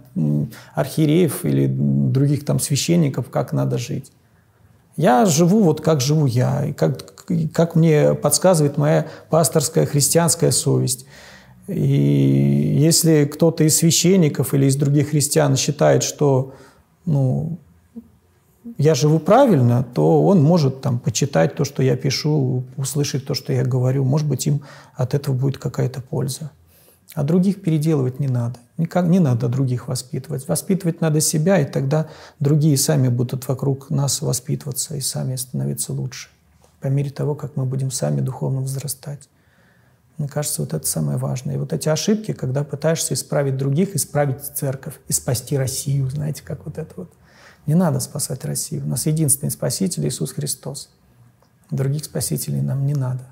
архиереев 0.76 1.44
или 1.46 1.68
других 1.68 2.46
там 2.46 2.60
священников, 2.60 3.30
как 3.30 3.54
надо 3.54 3.78
жить? 3.78 4.12
Я 4.96 5.26
живу 5.26 5.62
вот 5.62 5.82
как 5.82 6.02
живу 6.02 6.28
я, 6.28 6.66
и 6.66 6.72
как, 6.72 7.13
как 7.54 7.76
мне 7.76 8.14
подсказывает 8.14 8.78
моя 8.78 9.08
пасторская 9.30 9.86
христианская 9.86 10.52
совесть. 10.52 11.06
И 11.68 12.76
если 12.80 13.26
кто-то 13.26 13.64
из 13.64 13.78
священников 13.78 14.54
или 14.54 14.66
из 14.66 14.76
других 14.76 15.12
христиан 15.12 15.56
считает, 15.56 16.04
что 16.04 16.54
ну, 17.06 17.58
я 18.78 18.96
живу 18.96 19.20
правильно, 19.20 19.86
то 19.94 20.26
он 20.26 20.42
может 20.42 20.82
там 20.82 21.00
почитать 21.00 21.56
то, 21.56 21.64
что 21.64 21.84
я 21.84 21.96
пишу, 21.96 22.64
услышать 22.78 23.26
то, 23.26 23.34
что 23.34 23.54
я 23.54 23.64
говорю. 23.64 24.04
Может 24.04 24.28
быть, 24.28 24.48
им 24.48 24.62
от 24.96 25.14
этого 25.14 25.36
будет 25.36 25.58
какая-то 25.58 26.02
польза. 26.02 26.52
А 27.14 27.24
других 27.24 27.62
переделывать 27.62 28.20
не 28.20 28.28
надо. 28.28 28.56
Никак 28.78 29.08
не 29.08 29.20
надо 29.20 29.48
других 29.48 29.88
воспитывать. 29.88 30.48
Воспитывать 30.48 31.00
надо 31.00 31.22
себя, 31.22 31.60
и 31.60 31.66
тогда 31.66 32.08
другие 32.40 32.78
сами 32.78 33.08
будут 33.08 33.48
вокруг 33.48 33.90
нас 33.90 34.22
воспитываться 34.22 34.96
и 34.96 35.02
сами 35.02 35.36
становиться 35.36 35.94
лучше. 35.94 36.30
По 36.84 36.88
мере 36.88 37.10
того, 37.10 37.34
как 37.34 37.56
мы 37.56 37.64
будем 37.64 37.92
сами 37.92 38.20
духовно 38.20 38.60
возрастать. 38.60 39.30
Мне 40.18 40.28
кажется, 40.28 40.62
вот 40.62 40.74
это 40.74 40.86
самое 40.86 41.18
важное. 41.18 41.56
И 41.56 41.58
вот 41.58 41.72
эти 41.72 41.88
ошибки, 41.88 42.34
когда 42.34 42.66
пытаешься 42.66 43.14
исправить 43.14 43.56
других, 43.56 43.96
исправить 43.96 44.42
церковь 44.42 45.00
и 45.08 45.14
спасти 45.14 45.58
Россию, 45.58 46.10
знаете, 46.10 46.44
как 46.44 46.66
вот 46.66 46.78
это 46.78 46.94
вот. 46.98 47.14
Не 47.68 47.76
надо 47.76 48.02
спасать 48.02 48.44
Россию. 48.44 48.84
У 48.84 48.90
нас 48.90 49.06
единственный 49.06 49.50
спаситель 49.50 50.06
Иисус 50.06 50.34
Христос. 50.34 50.90
Других 51.72 52.04
спасителей 52.04 52.60
нам 52.60 52.86
не 52.86 52.94
надо. 52.94 53.24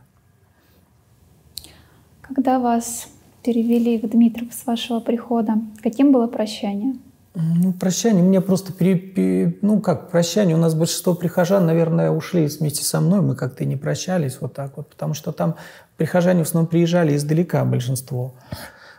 Когда 2.22 2.58
вас 2.58 3.10
перевели 3.44 4.00
в 4.00 4.10
Дмитров 4.10 4.54
с 4.54 4.66
вашего 4.66 5.02
прихода. 5.02 5.56
Каким 5.84 6.14
было 6.14 6.28
прощание? 6.28 6.96
Ну, 7.34 7.72
прощание 7.72 8.24
мне 8.24 8.42
просто 8.42 8.74
пере, 8.74 9.58
ну 9.62 9.80
как 9.80 10.12
прощание, 10.12 10.56
у 10.56 10.60
нас 10.60 10.74
большинство 10.74 11.16
прихожан, 11.16 11.66
наверное, 11.66 12.12
ушли 12.12 12.48
вместе 12.48 12.84
со 12.84 13.00
мной, 13.00 13.22
мы 13.22 13.36
как-то 13.36 13.64
не 13.64 13.78
прощались 13.78 14.38
вот 14.42 14.54
так 14.54 14.76
вот, 14.76 14.90
потому 14.90 15.14
что 15.14 15.32
там 15.32 15.56
прихожане 15.96 16.44
в 16.44 16.48
основном 16.48 16.68
приезжали 16.68 17.16
издалека 17.16 17.64
большинство. 17.64 18.34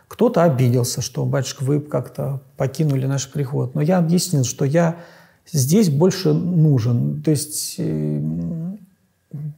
Кто-то 0.07 0.43
обиделся, 0.43 1.01
что, 1.01 1.25
батюшка, 1.25 1.63
вы 1.63 1.79
как-то 1.79 2.41
покинули 2.55 3.05
наш 3.05 3.31
приход. 3.31 3.75
Но 3.75 3.81
я 3.81 3.97
объяснил, 3.97 4.43
что 4.43 4.63
я 4.63 4.97
здесь 5.51 5.89
больше 5.89 6.33
нужен. 6.33 7.21
То 7.23 7.31
есть 7.31 7.75
э, 7.79 8.21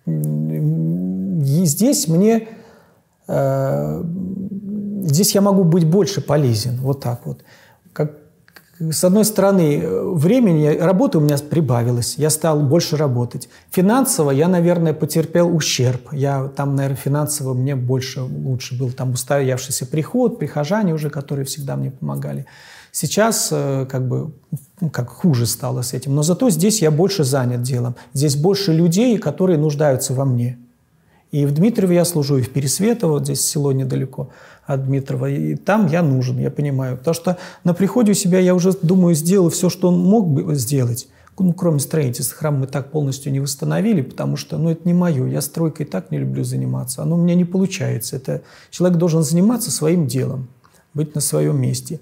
здесь 0.06 2.08
мне 2.08 2.48
э, 3.28 4.04
здесь 5.04 5.36
я 5.36 5.42
могу 5.42 5.64
быть 5.64 5.86
больше 5.86 6.22
полезен, 6.22 6.78
вот 6.78 7.02
так 7.02 7.26
вот. 7.26 7.44
Как, 7.94 8.14
с 8.78 9.04
одной 9.06 9.24
стороны, 9.24 9.84
времени, 9.88 10.68
работы 10.78 11.18
у 11.18 11.22
меня 11.22 11.38
прибавилось, 11.38 12.16
я 12.18 12.30
стал 12.30 12.60
больше 12.60 12.98
работать. 12.98 13.48
Финансово 13.72 14.32
я, 14.32 14.50
наверное, 14.50 14.94
потерпел 14.94 15.56
ущерб. 15.56 16.12
Я 16.12 16.50
там, 16.50 16.76
наверное, 16.76 16.98
финансово 16.98 17.54
мне 17.54 17.76
больше, 17.76 18.22
лучше 18.22 18.78
был. 18.78 18.92
Там 18.92 19.12
устоявшийся 19.12 19.86
приход, 19.86 20.40
прихожане 20.40 20.94
уже, 20.94 21.10
которые 21.10 21.46
всегда 21.46 21.78
мне 21.78 21.92
помогали. 21.92 22.46
Сейчас 22.92 23.50
э, 23.52 23.86
как 23.90 24.08
бы 24.08 24.32
ну, 24.82 24.90
как 24.90 25.10
хуже 25.10 25.46
стало 25.46 25.82
с 25.82 25.94
этим. 25.94 26.16
Но 26.16 26.24
зато 26.24 26.50
здесь 26.50 26.82
я 26.82 26.92
больше 26.92 27.24
занят 27.24 27.62
делом. 27.62 27.96
Здесь 28.14 28.36
больше 28.36 28.74
людей, 28.74 29.18
которые 29.18 29.58
нуждаются 29.58 30.14
во 30.14 30.26
мне. 30.26 30.58
И 31.32 31.46
в 31.46 31.54
Дмитрове 31.54 31.96
я 31.96 32.06
служу, 32.06 32.38
и 32.38 32.42
в 32.42 32.50
Пересветово, 32.52 33.14
вот 33.14 33.24
здесь 33.24 33.42
село 33.42 33.72
недалеко 33.72 34.30
от 34.65 34.86
Дмитрова. 34.86 35.30
И 35.30 35.56
там 35.56 35.88
я 35.88 36.01
нужен, 36.01 36.38
я 36.39 36.51
понимаю. 36.51 36.97
Потому 36.97 37.13
что 37.13 37.38
на 37.63 37.73
приходе 37.73 38.12
у 38.12 38.15
себя 38.15 38.39
я 38.39 38.56
уже, 38.56 38.73
думаю, 38.82 39.15
сделал 39.15 39.49
все, 39.49 39.69
что 39.69 39.89
он 39.89 39.99
мог 39.99 40.28
бы 40.28 40.56
сделать. 40.56 41.08
Ну, 41.38 41.54
кроме 41.54 41.80
строительства. 41.80 42.38
Храм 42.38 42.60
мы 42.60 42.67
так 42.67 42.91
полностью 42.91 43.32
не 43.32 43.39
восстановили, 43.39 44.01
потому 44.01 44.38
что, 44.38 44.58
ну, 44.58 44.69
это 44.69 44.82
не 44.86 44.93
мое. 44.93 45.28
Я 45.28 45.41
стройкой 45.41 45.86
так 45.86 46.12
не 46.12 46.17
люблю 46.17 46.43
заниматься. 46.43 47.01
Оно 47.01 47.15
у 47.15 47.21
меня 47.21 47.36
не 47.36 47.45
получается. 47.45 48.15
Это 48.15 48.41
человек 48.69 48.97
должен 48.97 49.21
заниматься 49.21 49.69
своим 49.69 50.08
делом, 50.08 50.47
быть 50.93 51.13
на 51.13 51.21
своем 51.21 51.60
месте. 51.60 51.99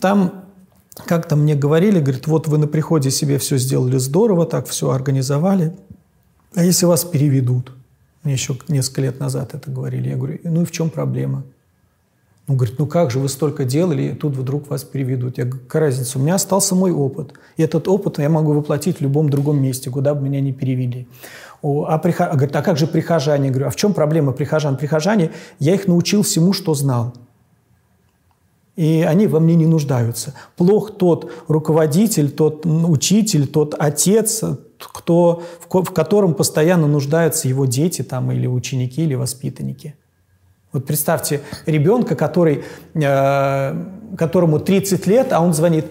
Там 0.00 0.44
как-то 1.06 1.36
мне 1.36 1.54
говорили, 1.54 2.00
говорит, 2.00 2.26
вот 2.26 2.48
вы 2.48 2.58
на 2.58 2.66
приходе 2.66 3.10
себе 3.10 3.38
все 3.38 3.58
сделали 3.58 3.98
здорово, 3.98 4.46
так 4.46 4.66
все 4.66 4.90
организовали, 4.90 5.74
а 6.54 6.64
если 6.64 6.86
вас 6.86 7.04
переведут? 7.04 7.72
Мне 8.22 8.32
еще 8.32 8.56
несколько 8.68 9.02
лет 9.02 9.20
назад 9.20 9.54
это 9.54 9.70
говорили. 9.70 10.08
Я 10.10 10.16
говорю, 10.16 10.38
ну 10.44 10.62
и 10.62 10.64
в 10.64 10.70
чем 10.70 10.90
проблема? 10.90 11.44
Он 12.48 12.56
говорит, 12.56 12.78
ну 12.78 12.86
как 12.86 13.10
же, 13.10 13.18
вы 13.18 13.28
столько 13.28 13.64
делали, 13.64 14.02
и 14.04 14.14
тут 14.14 14.34
вдруг 14.36 14.70
вас 14.70 14.82
переведут. 14.82 15.38
Я 15.38 15.44
говорю, 15.44 15.64
какая 15.66 15.82
разница? 15.82 16.18
У 16.18 16.22
меня 16.22 16.36
остался 16.36 16.74
мой 16.74 16.92
опыт. 16.92 17.34
И 17.58 17.62
этот 17.62 17.88
опыт 17.88 18.18
я 18.18 18.30
могу 18.30 18.52
воплотить 18.52 18.98
в 18.98 19.00
любом 19.02 19.28
другом 19.28 19.62
месте, 19.62 19.90
куда 19.90 20.14
бы 20.14 20.22
меня 20.22 20.40
ни 20.40 20.52
перевели. 20.52 21.06
О, 21.60 21.84
а, 21.84 21.98
приход... 21.98 22.30
говорит, 22.32 22.56
а 22.56 22.62
как 22.62 22.78
же 22.78 22.86
прихожане? 22.86 23.46
Я 23.46 23.50
говорю, 23.50 23.66
а 23.66 23.70
в 23.70 23.76
чем 23.76 23.92
проблема 23.92 24.32
прихожан? 24.32 24.78
Прихожане, 24.78 25.30
я 25.58 25.74
их 25.74 25.86
научил 25.86 26.22
всему, 26.22 26.52
что 26.52 26.74
знал 26.74 27.14
и 28.78 29.02
они 29.02 29.26
во 29.26 29.40
мне 29.40 29.56
не 29.56 29.66
нуждаются. 29.66 30.34
Плох 30.56 30.96
тот 30.96 31.32
руководитель, 31.48 32.30
тот 32.30 32.64
учитель, 32.64 33.48
тот 33.48 33.74
отец, 33.76 34.44
кто, 34.78 35.42
в 35.68 35.92
котором 35.92 36.34
постоянно 36.34 36.86
нуждаются 36.86 37.48
его 37.48 37.66
дети 37.66 38.02
там, 38.02 38.30
или 38.32 38.46
ученики, 38.46 39.02
или 39.02 39.14
воспитанники. 39.14 39.94
Вот 40.72 40.86
представьте 40.86 41.40
ребенка, 41.66 42.14
который, 42.14 42.64
э, 42.94 43.84
которому 44.16 44.60
30 44.60 45.06
лет, 45.06 45.32
а 45.32 45.40
он 45.40 45.54
звонит, 45.54 45.86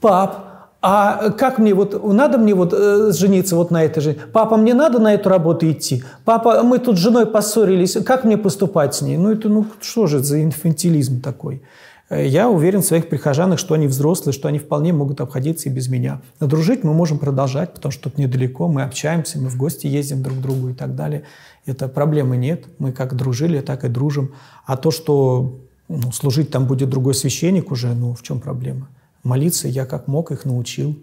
пап, 0.00 0.48
а 0.80 1.30
как 1.30 1.58
мне 1.58 1.74
вот, 1.74 2.04
надо 2.04 2.38
мне 2.38 2.54
вот 2.54 2.72
э, 2.72 3.10
жениться 3.12 3.56
вот 3.56 3.70
на 3.70 3.82
этой 3.82 4.00
же? 4.00 4.16
Папа, 4.32 4.56
мне 4.56 4.74
надо 4.74 5.00
на 5.00 5.14
эту 5.14 5.28
работу 5.28 5.68
идти? 5.68 6.04
Папа, 6.24 6.62
мы 6.62 6.78
тут 6.78 6.96
с 6.96 7.00
женой 7.00 7.26
поссорились, 7.26 7.96
как 8.04 8.24
мне 8.24 8.36
поступать 8.36 8.94
с 8.94 9.02
ней? 9.02 9.16
Ну 9.16 9.32
это, 9.32 9.48
ну 9.48 9.66
что 9.80 10.06
же 10.06 10.20
за 10.20 10.42
инфантилизм 10.42 11.20
такой? 11.20 11.62
Э, 12.08 12.26
я 12.26 12.48
уверен 12.48 12.80
в 12.80 12.84
своих 12.84 13.08
прихожанах, 13.08 13.58
что 13.58 13.74
они 13.74 13.86
взрослые, 13.86 14.32
что 14.32 14.48
они 14.48 14.58
вполне 14.58 14.92
могут 14.92 15.20
обходиться 15.20 15.68
и 15.68 15.72
без 15.72 15.88
меня. 15.88 16.20
Но 16.40 16.46
дружить 16.46 16.84
мы 16.84 16.94
можем 16.94 17.18
продолжать, 17.18 17.74
потому 17.74 17.92
что 17.92 18.04
тут 18.04 18.18
недалеко, 18.18 18.68
мы 18.68 18.82
общаемся, 18.82 19.38
мы 19.38 19.48
в 19.48 19.56
гости 19.56 19.86
ездим 19.86 20.22
друг 20.22 20.38
к 20.38 20.40
другу 20.40 20.70
и 20.70 20.74
так 20.74 20.94
далее. 20.94 21.24
Это 21.66 21.88
проблемы 21.88 22.36
нет. 22.36 22.66
Мы 22.78 22.92
как 22.92 23.14
дружили, 23.14 23.60
так 23.60 23.84
и 23.84 23.88
дружим. 23.88 24.32
А 24.64 24.76
то, 24.76 24.90
что 24.90 25.60
ну, 25.88 26.12
служить 26.12 26.50
там 26.50 26.66
будет 26.66 26.88
другой 26.88 27.14
священник 27.14 27.70
уже, 27.70 27.94
ну 27.94 28.14
в 28.14 28.22
чем 28.22 28.40
проблема? 28.40 28.88
Молиться 29.22 29.68
я 29.68 29.84
как 29.84 30.06
мог 30.06 30.30
их 30.32 30.44
научил. 30.44 30.98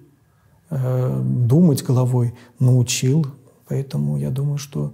Э, 0.70 1.22
думать 1.24 1.84
головой 1.84 2.34
научил. 2.60 3.28
Поэтому 3.68 4.18
я 4.18 4.30
думаю, 4.30 4.58
что 4.58 4.94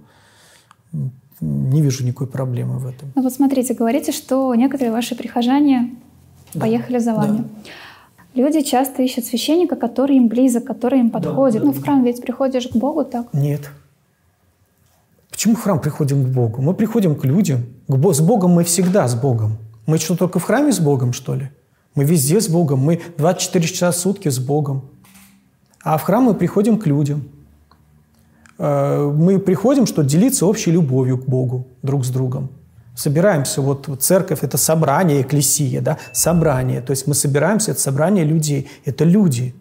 не 1.42 1.82
вижу 1.82 2.04
никакой 2.04 2.28
проблемы 2.28 2.78
в 2.78 2.86
этом. 2.86 3.12
Ну 3.14 3.22
вот 3.22 3.32
смотрите, 3.32 3.74
говорите, 3.74 4.12
что 4.12 4.54
некоторые 4.54 4.92
ваши 4.92 5.16
прихожане 5.16 5.94
да. 6.54 6.60
поехали 6.60 6.98
за 6.98 7.14
вами. 7.14 7.38
Да. 7.38 7.44
Люди 8.34 8.62
часто 8.62 9.02
ищут 9.02 9.26
священника, 9.26 9.76
который 9.76 10.16
им 10.16 10.28
близок, 10.28 10.64
который 10.64 11.00
им 11.00 11.10
подходит. 11.10 11.60
Да, 11.62 11.66
да, 11.66 11.66
ну, 11.66 11.72
в 11.72 11.82
храм 11.82 12.02
ведь 12.04 12.22
приходишь 12.22 12.68
к 12.68 12.76
Богу, 12.76 13.04
так? 13.04 13.26
Нет. 13.34 13.70
Почему 15.30 15.56
в 15.56 15.60
храм 15.60 15.80
приходим 15.80 16.24
к 16.24 16.28
Богу? 16.28 16.62
Мы 16.62 16.72
приходим 16.74 17.16
к 17.16 17.24
людям. 17.24 17.64
С 17.88 18.20
Богом 18.20 18.52
мы 18.52 18.64
всегда 18.64 19.06
с 19.08 19.14
Богом. 19.14 19.58
Мы 19.86 19.98
что, 19.98 20.16
только 20.16 20.38
в 20.38 20.44
храме 20.44 20.72
с 20.72 20.78
Богом, 20.78 21.12
что 21.12 21.34
ли? 21.34 21.50
Мы 21.94 22.04
везде 22.04 22.40
с 22.40 22.48
Богом. 22.48 22.78
Мы 22.78 23.00
24 23.18 23.66
часа 23.66 23.90
в 23.90 23.96
сутки 23.96 24.28
с 24.28 24.38
Богом. 24.38 24.82
А 25.82 25.98
в 25.98 26.02
храм 26.02 26.22
мы 26.24 26.34
приходим 26.34 26.78
к 26.78 26.86
людям. 26.86 27.24
Э, 28.58 29.12
мы 29.14 29.38
приходим, 29.38 29.86
что 29.86 30.02
делиться 30.02 30.46
общей 30.46 30.70
любовью 30.70 31.18
к 31.18 31.26
Богу 31.26 31.66
друг 31.82 32.04
с 32.04 32.08
другом. 32.08 32.48
Собираемся, 32.94 33.62
вот, 33.62 33.88
церковь– 34.00 34.40
это 34.42 34.58
собрание, 34.58 35.22
экклесия, 35.22 35.80
да, 35.80 35.98
собрание. 36.12 36.80
То 36.82 36.90
есть 36.90 37.06
мы 37.06 37.14
собираемся, 37.14 37.70
это 37.70 37.80
собрание 37.80 38.24
людей, 38.24 38.68
это 38.84 39.04
люди. 39.04 39.54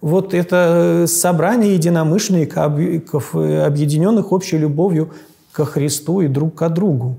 Вот 0.00 0.34
это 0.34 1.06
собрание 1.08 1.74
единомышленников, 1.74 3.34
объединенных 3.34 4.30
общей 4.30 4.56
любовью 4.56 5.10
ко 5.50 5.64
Христу 5.64 6.20
и 6.20 6.28
друг 6.28 6.54
к 6.54 6.68
другу. 6.68 7.16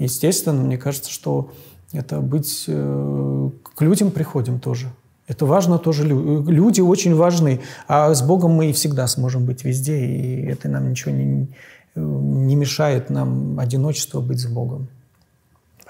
Естественно, 0.00 0.60
мне 0.60 0.76
кажется, 0.76 1.12
что 1.12 1.52
это 1.92 2.20
быть 2.20 2.64
э, 2.66 3.50
к 3.76 3.80
людям 3.82 4.10
приходим 4.10 4.58
тоже– 4.58 4.90
это 5.32 5.46
важно 5.46 5.78
тоже. 5.78 6.06
Люди 6.06 6.82
очень 6.82 7.14
важны. 7.14 7.60
А 7.88 8.12
с 8.12 8.22
Богом 8.22 8.52
мы 8.52 8.68
и 8.68 8.72
всегда 8.72 9.06
сможем 9.06 9.46
быть 9.46 9.64
везде. 9.64 9.98
И 9.98 10.46
это 10.46 10.68
нам 10.68 10.90
ничего 10.90 11.14
не, 11.14 11.48
не 11.94 12.54
мешает 12.54 13.08
нам 13.08 13.58
одиночество 13.58 14.20
быть 14.20 14.40
с 14.40 14.46
Богом. 14.46 14.88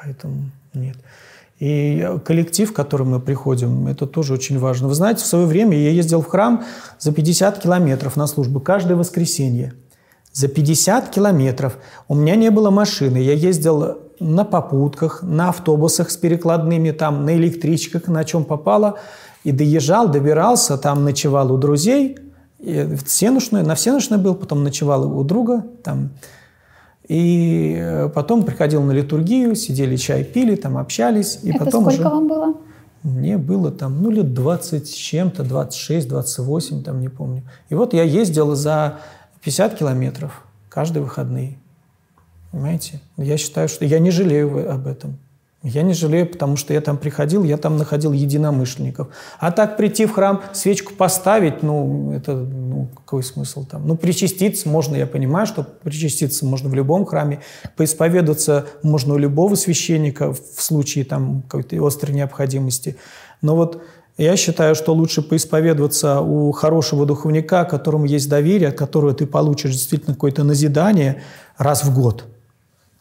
Поэтому 0.00 0.44
нет. 0.74 0.96
И 1.58 2.08
коллектив, 2.24 2.70
в 2.70 2.72
который 2.72 3.06
мы 3.06 3.18
приходим, 3.18 3.88
это 3.88 4.06
тоже 4.06 4.34
очень 4.34 4.60
важно. 4.60 4.86
Вы 4.86 4.94
знаете, 4.94 5.24
в 5.24 5.26
свое 5.26 5.46
время 5.46 5.76
я 5.76 5.90
ездил 5.90 6.22
в 6.22 6.28
храм 6.28 6.64
за 7.00 7.12
50 7.12 7.58
километров 7.58 8.16
на 8.16 8.28
службу 8.28 8.60
каждое 8.60 8.94
воскресенье. 8.94 9.72
За 10.32 10.46
50 10.46 11.10
километров. 11.10 11.78
У 12.06 12.14
меня 12.14 12.36
не 12.36 12.50
было 12.50 12.70
машины. 12.70 13.18
Я 13.18 13.32
ездил 13.32 13.98
на 14.22 14.44
попутках, 14.44 15.22
на 15.22 15.48
автобусах 15.48 16.10
с 16.10 16.16
перекладными, 16.16 16.90
там, 16.90 17.24
на 17.24 17.36
электричках, 17.36 18.08
на 18.08 18.24
чем 18.24 18.44
попало. 18.44 18.98
И 19.44 19.52
доезжал, 19.52 20.08
добирался, 20.08 20.78
там 20.78 21.04
ночевал 21.04 21.52
у 21.52 21.58
друзей. 21.58 22.18
В 22.58 23.06
Сенушной, 23.06 23.62
на 23.64 23.74
Всенушной 23.74 24.18
был, 24.18 24.34
потом 24.34 24.62
ночевал 24.62 25.18
у 25.18 25.24
друга. 25.24 25.64
Там. 25.82 26.10
И 27.08 27.76
э, 27.76 28.08
потом 28.08 28.44
приходил 28.44 28.82
на 28.82 28.92
литургию, 28.92 29.56
сидели 29.56 29.96
чай 29.96 30.22
пили, 30.22 30.54
там 30.54 30.78
общались. 30.78 31.40
И 31.42 31.50
Это 31.50 31.64
потом 31.64 31.84
сколько 31.84 32.00
уже... 32.00 32.08
вам 32.08 32.28
было? 32.28 32.54
Мне 33.02 33.36
было 33.36 33.72
там, 33.72 34.00
ну, 34.00 34.10
лет 34.10 34.32
20 34.32 34.86
с 34.86 34.92
чем-то, 34.92 35.42
26, 35.42 36.08
28, 36.08 36.84
там, 36.84 37.00
не 37.00 37.08
помню. 37.08 37.42
И 37.68 37.74
вот 37.74 37.94
я 37.94 38.04
ездил 38.04 38.54
за 38.54 39.00
50 39.42 39.74
километров 39.74 40.44
каждые 40.68 41.02
выходные. 41.02 41.58
Понимаете? 42.52 43.00
Я 43.16 43.38
считаю, 43.38 43.68
что 43.68 43.84
я 43.84 43.98
не 43.98 44.10
жалею 44.10 44.70
об 44.70 44.86
этом. 44.86 45.18
Я 45.62 45.82
не 45.82 45.94
жалею, 45.94 46.26
потому 46.26 46.56
что 46.56 46.74
я 46.74 46.80
там 46.80 46.98
приходил, 46.98 47.44
я 47.44 47.56
там 47.56 47.76
находил 47.76 48.12
единомышленников. 48.12 49.08
А 49.38 49.52
так 49.52 49.76
прийти 49.76 50.06
в 50.06 50.12
храм, 50.12 50.42
свечку 50.52 50.92
поставить, 50.92 51.62
ну, 51.62 52.12
это, 52.12 52.34
ну, 52.34 52.88
какой 52.96 53.22
смысл 53.22 53.64
там? 53.64 53.86
Ну, 53.86 53.96
причаститься 53.96 54.68
можно, 54.68 54.96
я 54.96 55.06
понимаю, 55.06 55.46
что 55.46 55.62
причаститься 55.62 56.44
можно 56.44 56.68
в 56.68 56.74
любом 56.74 57.06
храме, 57.06 57.40
поисповедаться 57.76 58.66
можно 58.82 59.14
у 59.14 59.18
любого 59.18 59.54
священника 59.54 60.32
в 60.32 60.60
случае 60.60 61.04
там 61.04 61.42
какой-то 61.42 61.86
острой 61.86 62.16
необходимости. 62.16 62.96
Но 63.40 63.54
вот 63.54 63.80
я 64.18 64.36
считаю, 64.36 64.74
что 64.74 64.92
лучше 64.92 65.22
поисповедоваться 65.22 66.20
у 66.20 66.50
хорошего 66.50 67.06
духовника, 67.06 67.64
которому 67.64 68.04
есть 68.06 68.28
доверие, 68.28 68.70
от 68.70 68.74
которого 68.76 69.14
ты 69.14 69.26
получишь 69.26 69.72
действительно 69.74 70.14
какое-то 70.14 70.42
назидание 70.42 71.22
раз 71.56 71.84
в 71.84 71.94
год– 71.94 72.24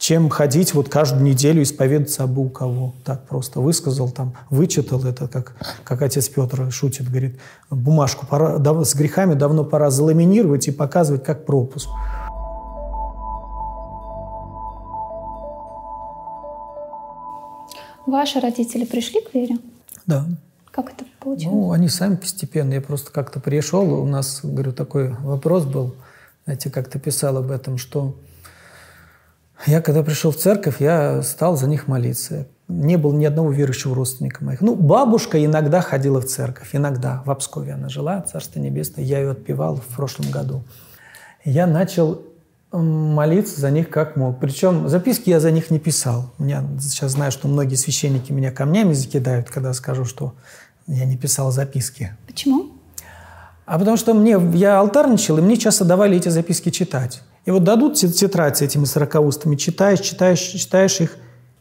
чем 0.01 0.29
ходить 0.29 0.73
вот 0.73 0.89
каждую 0.89 1.21
неделю 1.21 1.61
исповедаться 1.61 2.23
абы 2.23 2.41
у 2.41 2.49
кого. 2.49 2.95
Так 3.05 3.27
просто 3.27 3.59
высказал 3.59 4.09
там, 4.09 4.33
вычитал 4.49 5.05
это, 5.05 5.27
как, 5.27 5.53
как 5.83 6.01
отец 6.01 6.27
Петр 6.27 6.71
шутит, 6.71 7.07
говорит, 7.07 7.39
бумажку 7.69 8.25
пора, 8.25 8.57
дав, 8.57 8.83
с 8.83 8.95
грехами 8.95 9.35
давно 9.35 9.63
пора 9.63 9.91
заламинировать 9.91 10.67
и 10.67 10.71
показывать 10.71 11.23
как 11.23 11.45
пропуск. 11.45 11.87
Ваши 18.07 18.39
родители 18.39 18.85
пришли 18.85 19.21
к 19.21 19.35
вере? 19.35 19.59
Да. 20.07 20.25
Как 20.71 20.93
это 20.93 21.05
получилось? 21.19 21.53
Ну, 21.53 21.71
они 21.73 21.89
сами 21.89 22.15
постепенно. 22.15 22.73
Я 22.73 22.81
просто 22.81 23.11
как-то 23.11 23.39
пришел, 23.39 23.93
у 23.93 24.07
нас, 24.07 24.39
говорю, 24.41 24.73
такой 24.73 25.09
вопрос 25.09 25.65
был, 25.65 25.93
знаете, 26.45 26.71
как-то 26.71 26.97
писал 26.97 27.37
об 27.37 27.51
этом, 27.51 27.77
что 27.77 28.15
я, 29.65 29.81
когда 29.81 30.03
пришел 30.03 30.31
в 30.31 30.37
церковь, 30.37 30.77
я 30.79 31.21
стал 31.21 31.57
за 31.57 31.67
них 31.67 31.87
молиться. 31.87 32.47
Не 32.67 32.97
было 32.97 33.13
ни 33.13 33.25
одного 33.25 33.51
верующего 33.51 33.95
родственника 33.95 34.43
моих. 34.43 34.61
Ну, 34.61 34.75
бабушка 34.75 35.43
иногда 35.43 35.81
ходила 35.81 36.21
в 36.21 36.25
церковь, 36.25 36.69
иногда. 36.73 37.21
В 37.25 37.31
Обскове 37.31 37.73
она 37.73 37.89
жила, 37.89 38.21
Царство 38.21 38.59
Небесное. 38.59 39.03
Я 39.03 39.19
ее 39.19 39.31
отпевал 39.31 39.75
в 39.75 39.95
прошлом 39.95 40.31
году. 40.31 40.63
Я 41.43 41.67
начал 41.67 42.21
молиться 42.71 43.59
за 43.59 43.71
них 43.71 43.89
как 43.89 44.15
мог. 44.15 44.39
Причем 44.39 44.87
записки 44.87 45.29
я 45.29 45.39
за 45.39 45.51
них 45.51 45.69
не 45.71 45.79
писал. 45.79 46.31
Я 46.39 46.63
сейчас 46.79 47.11
знаю, 47.11 47.31
что 47.31 47.47
многие 47.47 47.75
священники 47.75 48.31
меня 48.31 48.51
камнями 48.51 48.93
закидают, 48.93 49.49
когда 49.49 49.73
скажу, 49.73 50.05
что 50.05 50.33
я 50.87 51.05
не 51.05 51.17
писал 51.17 51.51
записки. 51.51 52.15
Почему? 52.25 52.71
А 53.71 53.79
потому 53.79 53.95
что 53.95 54.13
мне, 54.13 54.37
я 54.53 54.79
алтарничал, 54.79 55.37
и 55.37 55.41
мне 55.41 55.55
часто 55.55 55.85
давали 55.85 56.17
эти 56.17 56.27
записки 56.27 56.71
читать. 56.71 57.21
И 57.45 57.51
вот 57.51 57.63
дадут 57.63 57.95
тетрадь 57.95 58.57
с 58.57 58.61
этими 58.61 58.83
сорокаустами, 58.83 59.55
читаешь, 59.55 60.01
читаешь, 60.01 60.41
читаешь 60.41 60.99
их 60.99 61.15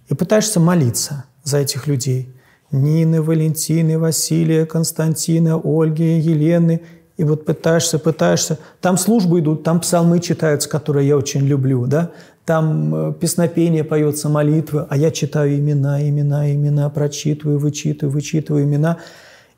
и 0.08 0.14
пытаешься 0.16 0.58
молиться 0.58 1.22
за 1.44 1.58
этих 1.58 1.86
людей. 1.86 2.34
Нины, 2.72 3.22
Валентины, 3.22 3.96
Василия, 3.96 4.66
Константина, 4.66 5.60
Ольги, 5.62 6.18
Елены. 6.18 6.80
И 7.16 7.22
вот 7.22 7.44
пытаешься, 7.44 8.00
пытаешься. 8.00 8.58
Там 8.80 8.98
службы 8.98 9.38
идут, 9.38 9.62
там 9.62 9.78
псалмы 9.78 10.18
читаются, 10.18 10.68
которые 10.68 11.06
я 11.06 11.16
очень 11.16 11.46
люблю, 11.46 11.86
да? 11.86 12.10
Там 12.44 12.92
э, 12.92 13.12
песнопение 13.20 13.84
поется, 13.84 14.28
молитвы, 14.28 14.84
а 14.90 14.96
я 14.96 15.12
читаю 15.12 15.56
имена, 15.56 16.02
имена, 16.02 16.52
имена, 16.52 16.90
прочитываю, 16.90 17.60
вычитываю, 17.60 18.12
вычитываю 18.12 18.64
имена. 18.64 18.98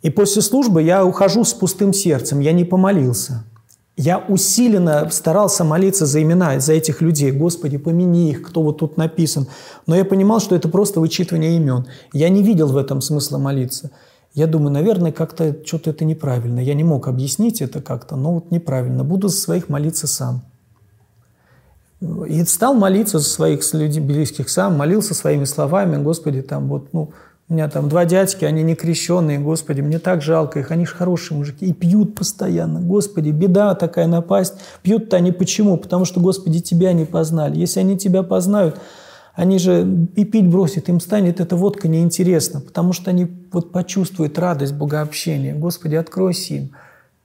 И 0.03 0.11
после 0.11 0.43
службы 0.43 0.83
я 0.83 1.05
ухожу 1.05 1.45
с 1.45 1.55
пустым 1.55 1.93
сердцем, 1.93 2.41
я 2.41 2.53
не 2.53 2.65
помолился. 2.65 3.45
Я 3.97 4.19
усиленно 4.19 5.09
старался 5.11 5.65
молиться 5.65 6.07
за 6.07 6.23
имена, 6.23 6.59
за 6.59 6.73
этих 6.73 7.03
людей. 7.03 7.31
Господи, 7.31 7.77
помяни 7.77 8.31
их, 8.31 8.43
кто 8.43 8.63
вот 8.63 8.79
тут 8.79 8.97
написан. 8.97 9.47
Но 9.87 9.95
я 9.95 10.05
понимал, 10.05 10.41
что 10.41 10.57
это 10.57 10.69
просто 10.69 10.99
вычитывание 10.99 11.57
имен. 11.57 11.87
Я 12.13 12.31
не 12.31 12.43
видел 12.43 12.69
в 12.69 12.77
этом 12.77 13.03
смысла 13.03 13.39
молиться. 13.39 13.91
Я 14.35 14.47
думаю, 14.47 14.73
наверное, 14.73 15.13
как-то 15.13 15.55
что-то 15.65 15.91
это 15.91 16.07
неправильно. 16.07 16.59
Я 16.59 16.73
не 16.73 16.85
мог 16.85 17.07
объяснить 17.07 17.61
это 17.61 17.83
как-то, 17.83 18.17
но 18.17 18.35
вот 18.35 18.51
неправильно. 18.51 19.05
Буду 19.05 19.29
за 19.29 19.37
своих 19.37 19.69
молиться 19.69 20.07
сам. 20.07 20.43
И 22.01 22.43
стал 22.45 22.75
молиться 22.75 23.19
за 23.19 23.29
своих 23.29 23.61
людей 23.75 24.01
близких 24.01 24.49
сам, 24.49 24.77
молился 24.77 25.15
своими 25.15 25.45
словами, 25.45 26.03
Господи, 26.03 26.41
там 26.41 26.69
вот, 26.69 26.93
ну, 26.93 27.13
у 27.49 27.55
меня 27.55 27.69
там 27.69 27.89
два 27.89 28.05
дядьки, 28.05 28.45
они 28.45 28.63
не 28.63 28.75
крещенные, 28.75 29.39
Господи, 29.39 29.81
мне 29.81 29.99
так 29.99 30.23
жалко 30.23 30.61
их, 30.61 30.71
они 30.71 30.87
же 30.87 30.95
хорошие 30.95 31.37
мужики, 31.37 31.67
и 31.67 31.73
пьют 31.73 32.15
постоянно. 32.15 32.81
Господи, 32.81 33.31
беда 33.31 33.75
такая 33.75 34.07
напасть. 34.07 34.55
Пьют-то 34.83 35.17
они 35.17 35.33
почему? 35.33 35.77
Потому 35.77 36.05
что, 36.05 36.21
Господи, 36.21 36.61
Тебя 36.61 36.93
не 36.93 37.05
познали. 37.05 37.59
Если 37.59 37.81
они 37.81 37.99
Тебя 37.99 38.23
познают, 38.23 38.79
они 39.35 39.59
же 39.59 40.07
и 40.15 40.25
пить 40.25 40.49
бросят, 40.49 40.89
им 40.89 41.01
станет 41.01 41.41
эта 41.41 41.57
водка 41.57 41.89
неинтересна, 41.89 42.61
потому 42.61 42.93
что 42.93 43.11
они 43.11 43.31
вот 43.51 43.73
почувствуют 43.73 44.39
радость 44.39 44.75
богообщения. 44.75 45.55
Господи, 45.55 45.95
откройся 45.97 46.55
им. 46.55 46.73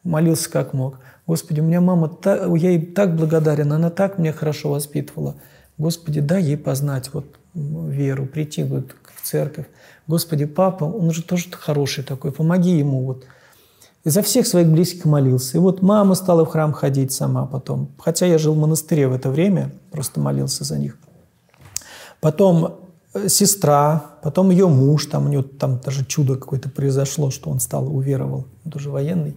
Молился 0.03 0.49
как 0.49 0.73
мог. 0.73 0.99
Господи, 1.25 1.59
у 1.59 1.63
меня 1.63 1.81
мама, 1.81 2.17
я 2.25 2.69
ей 2.69 2.85
так 2.85 3.15
благодарен, 3.17 3.73
она 3.73 3.89
так 3.89 4.17
меня 4.17 4.31
хорошо 4.31 4.69
воспитывала. 4.69 5.35
Господи, 5.77 6.21
дай 6.21 6.41
ей 6.41 6.57
познать 6.57 7.09
вот 7.13 7.25
веру, 7.53 8.25
прийти 8.25 8.63
вот 8.63 8.95
церковь. 9.27 9.65
Господи, 10.07 10.45
папа, 10.45 10.85
он 10.85 11.11
же 11.11 11.23
тоже 11.23 11.45
хороший 11.51 12.03
такой, 12.03 12.31
помоги 12.31 12.77
ему. 12.77 13.05
Вот. 13.05 13.25
И 14.03 14.09
за 14.09 14.21
всех 14.21 14.47
своих 14.47 14.67
близких 14.67 15.05
молился. 15.05 15.57
И 15.57 15.59
вот 15.59 15.81
мама 15.81 16.15
стала 16.15 16.45
в 16.45 16.49
храм 16.49 16.71
ходить 16.71 17.11
сама 17.11 17.45
потом. 17.45 17.89
Хотя 17.97 18.25
я 18.25 18.37
жил 18.37 18.53
в 18.53 18.57
монастыре 18.57 19.07
в 19.07 19.13
это 19.13 19.29
время, 19.29 19.71
просто 19.91 20.19
молился 20.19 20.63
за 20.63 20.77
них. 20.77 20.97
Потом 22.21 22.79
э, 23.13 23.27
сестра, 23.27 24.11
потом 24.23 24.49
ее 24.49 24.67
муж, 24.67 25.05
там 25.07 25.25
у 25.25 25.29
него 25.29 25.43
там 25.43 25.79
даже 25.83 26.05
чудо 26.05 26.35
какое-то 26.35 26.69
произошло, 26.69 27.31
что 27.31 27.49
он 27.49 27.59
стал, 27.59 27.93
уверовал, 27.93 28.45
он 28.63 28.71
тоже 28.71 28.89
военный. 28.89 29.35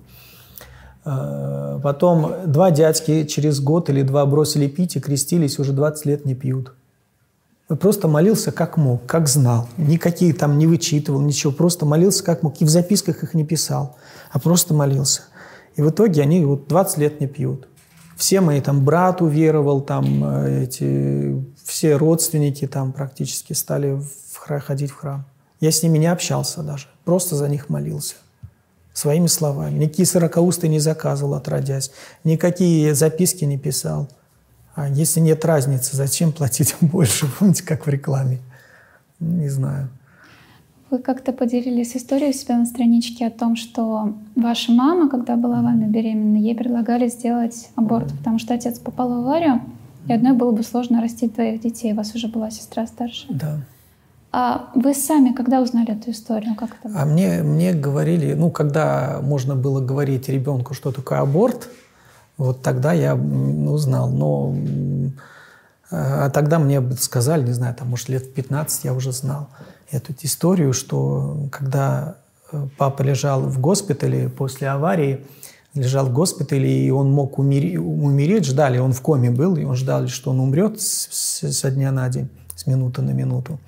Э, 1.04 1.80
потом 1.82 2.32
два 2.46 2.70
дядьки 2.70 3.24
через 3.24 3.60
год 3.60 3.90
или 3.90 4.02
два 4.02 4.24
бросили 4.24 4.68
пить 4.68 4.96
и 4.96 5.00
крестились, 5.00 5.58
уже 5.58 5.72
20 5.72 6.06
лет 6.06 6.24
не 6.24 6.34
пьют. 6.34 6.74
Просто 7.78 8.08
молился 8.08 8.50
как 8.50 8.76
мог, 8.76 9.06
как 9.06 9.28
знал. 9.28 9.68
Никакие 9.76 10.34
там 10.34 10.58
не 10.58 10.66
вычитывал, 10.66 11.20
ничего. 11.20 11.52
Просто 11.52 11.86
молился 11.86 12.24
как 12.24 12.42
мог. 12.42 12.60
И 12.60 12.64
в 12.64 12.68
записках 12.68 13.22
их 13.22 13.34
не 13.34 13.44
писал, 13.44 13.96
а 14.32 14.40
просто 14.40 14.74
молился. 14.74 15.22
И 15.76 15.82
в 15.82 15.90
итоге 15.90 16.22
они 16.22 16.44
вот 16.44 16.66
20 16.66 16.98
лет 16.98 17.20
не 17.20 17.28
пьют. 17.28 17.68
Все 18.16 18.40
мои 18.40 18.60
там 18.60 18.84
брат 18.84 19.22
уверовал, 19.22 19.80
там 19.80 20.24
э, 20.24 20.64
эти, 20.64 21.42
все 21.64 21.96
родственники 21.96 22.66
там 22.66 22.92
практически 22.92 23.54
стали 23.54 23.92
в 23.92 24.36
храм, 24.36 24.60
ходить 24.60 24.90
в 24.90 24.96
храм. 24.96 25.24
Я 25.60 25.70
с 25.70 25.82
ними 25.82 25.96
не 25.96 26.06
общался 26.06 26.62
даже, 26.62 26.88
просто 27.04 27.36
за 27.36 27.48
них 27.48 27.70
молился. 27.70 28.16
Своими 28.92 29.28
словами. 29.28 29.78
Никакие 29.78 30.04
сорокаусты 30.04 30.68
не 30.68 30.80
заказывал, 30.80 31.34
отродясь. 31.34 31.92
Никакие 32.24 32.94
записки 32.94 33.44
не 33.44 33.56
писал. 33.56 34.10
А 34.74 34.88
если 34.88 35.20
нет 35.20 35.44
разницы, 35.44 35.96
зачем 35.96 36.32
платить 36.32 36.76
больше? 36.80 37.26
Помните, 37.38 37.64
как 37.64 37.86
в 37.86 37.90
рекламе? 37.90 38.38
Не 39.18 39.48
знаю. 39.48 39.88
Вы 40.90 40.98
как-то 40.98 41.32
поделились 41.32 41.96
историей 41.96 42.30
у 42.30 42.32
себя 42.32 42.58
на 42.58 42.66
страничке 42.66 43.26
о 43.26 43.30
том, 43.30 43.54
что 43.54 44.14
ваша 44.34 44.72
мама, 44.72 45.08
когда 45.08 45.36
была 45.36 45.62
вами 45.62 45.84
беременна, 45.84 46.36
ей 46.36 46.56
предлагали 46.56 47.08
сделать 47.08 47.68
аборт, 47.76 48.12
потому 48.18 48.40
что 48.40 48.54
отец 48.54 48.80
попал 48.80 49.08
в 49.08 49.12
аварию, 49.12 49.60
и 50.08 50.12
одной 50.12 50.32
было 50.32 50.50
бы 50.50 50.64
сложно 50.64 51.00
растить 51.00 51.34
двоих 51.34 51.60
детей. 51.60 51.92
У 51.92 51.96
вас 51.96 52.12
уже 52.16 52.26
была 52.26 52.50
сестра 52.50 52.88
старшая. 52.88 53.32
Да. 53.32 53.58
А 54.32 54.70
вы 54.74 54.94
сами 54.94 55.32
когда 55.32 55.60
узнали 55.60 55.92
эту 55.92 56.10
историю? 56.10 56.54
Как 56.56 56.70
это 56.80 56.88
было? 56.88 57.02
А 57.02 57.04
мне, 57.04 57.42
мне 57.42 57.72
говорили, 57.72 58.32
ну, 58.34 58.50
когда 58.50 59.20
можно 59.22 59.54
было 59.54 59.80
говорить 59.80 60.28
ребенку, 60.28 60.74
что 60.74 60.90
такое 60.90 61.20
аборт, 61.20 61.68
вот 62.40 62.62
тогда 62.62 62.94
я 62.94 63.14
узнал. 63.14 64.08
Но 64.08 64.54
а 65.90 66.30
тогда 66.30 66.58
мне 66.58 66.80
сказали, 66.98 67.44
не 67.44 67.52
знаю, 67.52 67.74
там, 67.74 67.88
может, 67.88 68.08
лет 68.08 68.24
в 68.24 68.32
15 68.32 68.84
я 68.84 68.94
уже 68.94 69.12
знал 69.12 69.48
эту 69.90 70.14
историю, 70.22 70.72
что 70.72 71.48
когда 71.50 72.16
э, 72.52 72.66
папа 72.78 73.02
лежал 73.02 73.42
в 73.42 73.60
госпитале 73.60 74.28
после 74.28 74.68
аварии, 74.68 75.26
лежал 75.74 76.06
в 76.06 76.12
госпитале, 76.12 76.86
и 76.86 76.90
он 76.90 77.10
мог 77.10 77.38
умереть, 77.38 77.76
умереть 77.76 78.46
ждали, 78.46 78.78
он 78.78 78.92
в 78.92 79.02
коме 79.02 79.30
был, 79.30 79.56
и 79.56 79.64
он 79.64 79.76
ждал, 79.76 80.06
что 80.06 80.30
он 80.30 80.40
умрет 80.40 80.80
с, 80.80 81.42
со 81.52 81.70
дня 81.70 81.92
на 81.92 82.08
день, 82.08 82.30
с 82.54 82.66
минуты 82.66 83.02
на 83.02 83.10
минуту. 83.10 83.58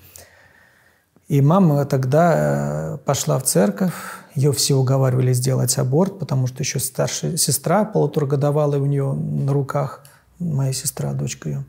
И 1.28 1.40
мама 1.42 1.84
тогда 1.84 2.94
э, 2.94 2.98
пошла 3.04 3.38
в 3.38 3.42
церковь, 3.42 3.92
ее 4.34 4.52
все 4.52 4.74
уговаривали 4.74 5.32
сделать 5.32 5.76
аборт, 5.78 6.18
потому 6.18 6.46
что 6.46 6.62
еще 6.62 6.78
старшая 6.78 7.36
сестра 7.36 7.84
полуторагодовалая 7.84 8.80
у 8.80 8.86
нее 8.86 9.12
на 9.12 9.52
руках, 9.52 10.04
моя 10.38 10.72
сестра, 10.72 11.12
дочка 11.12 11.48
ее. 11.48 11.64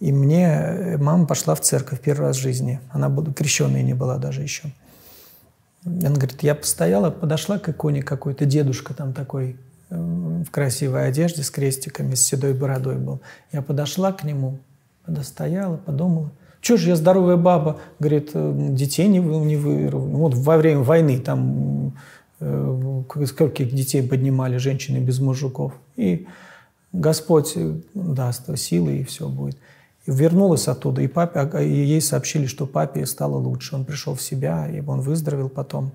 И 0.00 0.12
мне 0.12 0.46
э, 0.46 0.96
мама 0.98 1.26
пошла 1.26 1.54
в 1.54 1.60
церковь 1.60 2.00
первый 2.00 2.28
раз 2.28 2.36
в 2.36 2.40
жизни. 2.40 2.80
Она 2.90 3.08
была, 3.08 3.32
крещенная 3.32 3.82
не 3.82 3.94
была 3.94 4.18
даже 4.18 4.42
еще. 4.42 4.70
Она 5.84 6.10
говорит, 6.10 6.42
я 6.42 6.54
постояла, 6.54 7.10
подошла 7.10 7.58
к 7.58 7.68
иконе 7.68 8.02
какой-то, 8.02 8.44
дедушка 8.44 8.92
там 8.92 9.12
такой 9.12 9.56
э, 9.90 9.96
в 10.46 10.50
красивой 10.50 11.06
одежде 11.08 11.42
с 11.42 11.50
крестиками, 11.50 12.14
с 12.14 12.22
седой 12.22 12.54
бородой 12.54 12.96
был. 12.96 13.20
Я 13.52 13.62
подошла 13.62 14.12
к 14.12 14.24
нему, 14.24 14.58
стояла, 15.22 15.76
подумала– 15.76 16.30
что 16.66 16.76
же 16.78 16.88
я 16.88 16.96
здоровая 16.96 17.36
баба? 17.36 17.78
Говорит, 18.00 18.30
«Э, 18.34 18.52
детей 18.70 19.06
не, 19.06 19.20
не 19.20 19.56
вырву. 19.56 20.00
Вот 20.00 20.34
во 20.34 20.56
время 20.56 20.80
войны 20.80 21.20
там 21.20 21.92
э, 22.40 23.02
сколько 23.26 23.64
детей 23.64 24.02
поднимали 24.02 24.56
женщины 24.56 24.98
без 24.98 25.20
мужиков. 25.20 25.74
И 25.94 26.26
Господь 26.92 27.52
э, 27.54 27.74
даст 27.94 28.58
силы, 28.58 28.98
и 28.98 29.04
все 29.04 29.28
будет. 29.28 29.56
И 30.06 30.10
вернулась 30.10 30.66
оттуда, 30.66 31.02
и, 31.02 31.06
папе, 31.06 31.38
а, 31.38 31.62
и 31.62 31.72
ей 31.72 32.00
сообщили, 32.00 32.46
что 32.46 32.66
папе 32.66 33.06
стало 33.06 33.36
лучше. 33.36 33.76
Он 33.76 33.84
пришел 33.84 34.16
в 34.16 34.20
себя, 34.20 34.68
и 34.68 34.80
он 34.84 35.02
выздоровел 35.02 35.48
потом. 35.48 35.92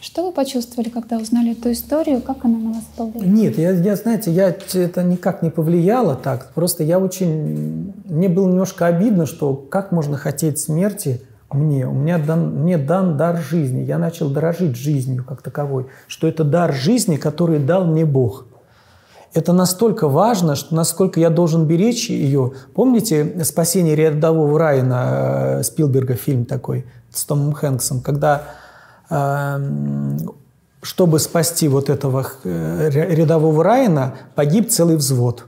Что 0.00 0.26
вы 0.26 0.32
почувствовали, 0.32 0.90
когда 0.90 1.18
узнали 1.18 1.52
эту 1.52 1.72
историю? 1.72 2.22
Как 2.22 2.44
она 2.44 2.58
на 2.58 2.72
вас 2.74 2.84
повлияла? 2.96 3.28
Нет, 3.28 3.58
я, 3.58 3.72
я 3.72 3.96
знаете, 3.96 4.30
я, 4.30 4.50
это 4.50 5.02
никак 5.02 5.42
не 5.42 5.50
повлияло 5.50 6.14
так. 6.14 6.52
Просто 6.54 6.84
я 6.84 7.00
очень... 7.00 7.92
Мне 8.04 8.28
было 8.28 8.46
немножко 8.46 8.86
обидно, 8.86 9.26
что 9.26 9.54
как 9.54 9.90
можно 9.90 10.16
хотеть 10.16 10.60
смерти 10.60 11.20
мне? 11.50 11.86
У 11.88 11.94
меня 11.94 12.18
дан, 12.18 12.62
мне 12.62 12.78
дан 12.78 13.16
дар 13.16 13.38
жизни. 13.38 13.80
Я 13.80 13.98
начал 13.98 14.30
дорожить 14.30 14.76
жизнью 14.76 15.24
как 15.24 15.42
таковой. 15.42 15.86
Что 16.06 16.28
это 16.28 16.44
дар 16.44 16.72
жизни, 16.72 17.16
который 17.16 17.58
дал 17.58 17.84
мне 17.84 18.04
Бог. 18.04 18.46
Это 19.34 19.52
настолько 19.52 20.08
важно, 20.08 20.54
что 20.54 20.76
насколько 20.76 21.18
я 21.18 21.28
должен 21.28 21.66
беречь 21.66 22.08
ее. 22.08 22.52
Помните 22.72 23.44
«Спасение 23.44 23.96
рядового 23.96 24.58
Райана» 24.58 25.58
э, 25.58 25.62
Спилберга, 25.64 26.14
фильм 26.14 26.44
такой 26.44 26.86
с 27.12 27.24
Томом 27.24 27.52
Хэнксом, 27.52 28.00
когда 28.00 28.44
чтобы 30.82 31.18
спасти 31.18 31.68
вот 31.68 31.90
этого 31.90 32.26
э, 32.44 32.90
рядового 32.90 33.64
Райана, 33.64 34.14
погиб 34.34 34.70
целый 34.70 34.96
взвод. 34.96 35.46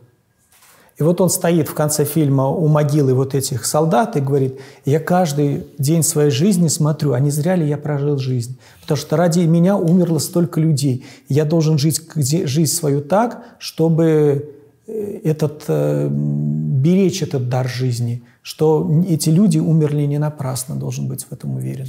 И 0.98 1.02
вот 1.02 1.20
он 1.22 1.30
стоит 1.30 1.68
в 1.68 1.74
конце 1.74 2.04
фильма 2.04 2.48
у 2.48 2.68
могилы 2.68 3.14
вот 3.14 3.34
этих 3.34 3.64
солдат 3.64 4.16
и 4.16 4.20
говорит, 4.20 4.60
я 4.84 5.00
каждый 5.00 5.66
день 5.78 6.02
своей 6.02 6.30
жизни 6.30 6.68
смотрю, 6.68 7.14
а 7.14 7.20
не 7.20 7.30
зря 7.30 7.56
ли 7.56 7.66
я 7.66 7.78
прожил 7.78 8.18
жизнь? 8.18 8.58
Потому 8.82 8.98
что 8.98 9.16
ради 9.16 9.40
меня 9.40 9.78
умерло 9.78 10.18
столько 10.18 10.60
людей. 10.60 11.06
Я 11.28 11.46
должен 11.46 11.78
жить 11.78 12.02
жизнь 12.14 12.72
свою 12.72 13.00
так, 13.00 13.42
чтобы 13.58 14.52
э, 14.86 15.20
этот, 15.24 15.64
э, 15.68 16.08
беречь 16.10 17.22
этот 17.22 17.48
дар 17.48 17.66
жизни, 17.66 18.22
что 18.42 19.02
эти 19.08 19.30
люди 19.30 19.58
умерли 19.58 20.02
не 20.02 20.18
напрасно, 20.18 20.74
должен 20.74 21.08
быть 21.08 21.24
в 21.24 21.32
этом 21.32 21.54
уверен. 21.54 21.88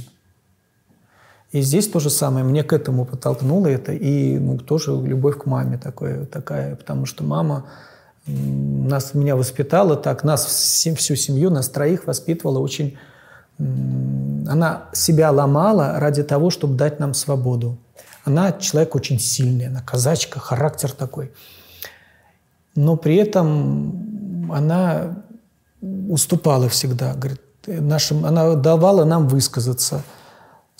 И 1.52 1.60
здесь 1.62 1.88
то 1.88 2.00
же 2.00 2.10
самое. 2.10 2.44
Мне 2.44 2.64
к 2.64 2.72
этому 2.72 3.04
подтолкнуло 3.04 3.66
это. 3.66 3.92
И 3.92 4.38
ну, 4.38 4.58
тоже 4.58 4.92
любовь 4.92 5.38
к 5.38 5.46
маме 5.46 5.78
такое, 5.78 6.24
такая. 6.24 6.76
Потому 6.76 7.06
что 7.06 7.24
мама 7.24 7.66
Нас, 8.26 9.14
меня 9.14 9.34
воспитала 9.34 9.96
так, 9.96 10.22
нас 10.24 10.46
всю 10.46 11.16
семью, 11.16 11.50
нас 11.50 11.68
троих 11.68 12.06
воспитывала 12.06 12.58
очень... 12.60 12.96
Она 13.58 14.84
себя 14.92 15.30
ломала 15.30 15.98
ради 15.98 16.22
того, 16.22 16.50
чтобы 16.50 16.76
дать 16.76 17.00
нам 17.00 17.14
свободу. 17.14 17.78
Она 18.24 18.52
человек 18.52 18.94
очень 18.94 19.18
сильный, 19.18 19.66
она 19.66 19.82
казачка, 19.82 20.40
характер 20.40 20.90
такой. 20.92 21.32
Но 22.74 22.96
при 22.96 23.16
этом 23.16 24.50
она 24.52 25.24
уступала 26.08 26.68
всегда. 26.68 27.14
Говорит, 27.14 27.40
нашим, 27.66 28.24
она 28.24 28.54
давала 28.54 29.04
нам 29.04 29.28
высказаться. 29.28 30.02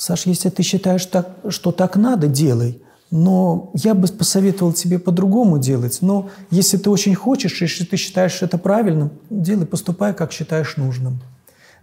Саша, 0.03 0.31
если 0.31 0.49
ты 0.49 0.65
считаешь, 0.65 1.07
так, 1.07 1.29
что 1.49 1.71
так 1.71 1.95
надо, 1.95 2.27
делай. 2.27 2.83
Но 3.13 3.71
я 3.73 3.95
бы 3.95 4.09
посоветовал 4.09 4.73
тебе 4.73 4.99
по-другому 4.99 5.61
делать. 5.61 5.99
Но 6.01 6.29
если 6.51 6.77
ты 6.77 6.91
очень 6.91 7.15
хочешь, 7.15 7.63
если 7.63 7.85
ты 7.85 7.97
считаешь 7.97 8.43
это 8.43 8.59
правильным, 8.59 9.13
делай, 9.31 9.65
поступай, 9.65 10.13
как 10.13 10.33
считаешь 10.33 10.77
нужным. 10.77 11.21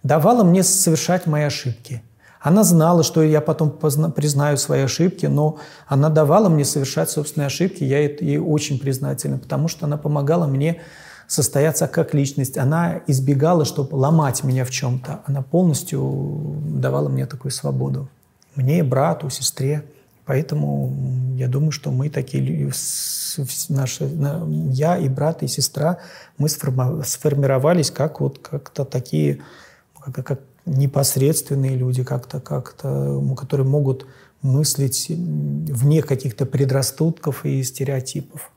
Давала 0.04 0.44
мне 0.44 0.64
совершать 0.64 1.28
мои 1.28 1.44
ошибки. 1.44 2.04
Она 2.42 2.66
знала, 2.66 3.04
что 3.04 3.24
я 3.24 3.40
потом 3.40 3.72
признаю 3.72 4.58
свои 4.58 4.82
ошибки, 4.82 5.28
но 5.28 5.60
она 5.88 6.10
давала 6.10 6.50
мне 6.50 6.66
совершать 6.66 7.10
собственные 7.10 7.48
ошибки. 7.48 7.86
Я 7.86 8.00
ей 8.00 8.38
очень 8.38 8.80
признателен, 8.80 9.40
потому 9.40 9.70
что 9.70 9.86
она 9.86 9.96
помогала 9.96 10.46
мне 10.46 10.82
состояться 11.30 11.88
как 11.88 12.16
личность. 12.16 12.58
Она 12.58 13.02
избегала, 13.06 13.64
чтобы 13.64 13.96
ломать 13.96 14.44
меня 14.44 14.66
в 14.66 14.72
чем-то. 14.72 15.22
Она 15.26 15.44
полностью 15.44 16.56
давала 16.66 17.08
мне 17.08 17.28
такую 17.28 17.52
свободу. 17.52 18.10
Мне, 18.56 18.84
брату, 18.84 19.30
сестре. 19.30 19.84
Поэтому 20.26 20.92
я 21.38 21.48
думаю, 21.48 21.72
что 21.72 21.92
мы 21.92 22.10
такие, 22.10 22.72
наши, 23.70 24.12
я 24.72 24.98
и 24.98 25.08
брат, 25.08 25.44
и 25.44 25.48
сестра, 25.48 26.00
мы 26.38 26.50
сформировались 26.50 27.92
как 27.92 28.22
вот 28.22 28.40
как-то 28.40 28.84
такие, 28.84 29.40
как, 30.00 30.26
как 30.26 30.40
непосредственные 30.66 31.76
люди, 31.76 32.04
как-то, 32.04 32.40
как-то, 32.40 33.24
которые 33.38 33.68
могут 33.68 34.08
мыслить 34.42 35.08
вне 35.10 36.02
каких-то 36.02 36.46
предрассудков 36.46 37.46
и 37.46 37.64
стереотипов. 37.64 38.52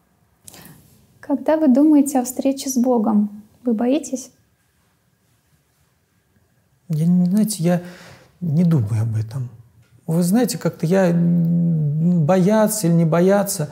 Когда 1.22 1.56
вы 1.56 1.68
думаете 1.68 2.18
о 2.18 2.24
встрече 2.24 2.68
с 2.68 2.76
Богом, 2.76 3.42
вы 3.62 3.74
боитесь? 3.74 4.30
Я, 6.88 7.06
знаете, 7.06 7.62
я 7.62 7.82
не 8.40 8.64
думаю 8.64 9.02
об 9.02 9.16
этом. 9.16 9.48
Вы 10.08 10.24
знаете, 10.24 10.58
как-то 10.58 10.84
я 10.84 11.12
бояться 11.14 12.88
или 12.88 12.94
не 12.94 13.04
бояться. 13.04 13.70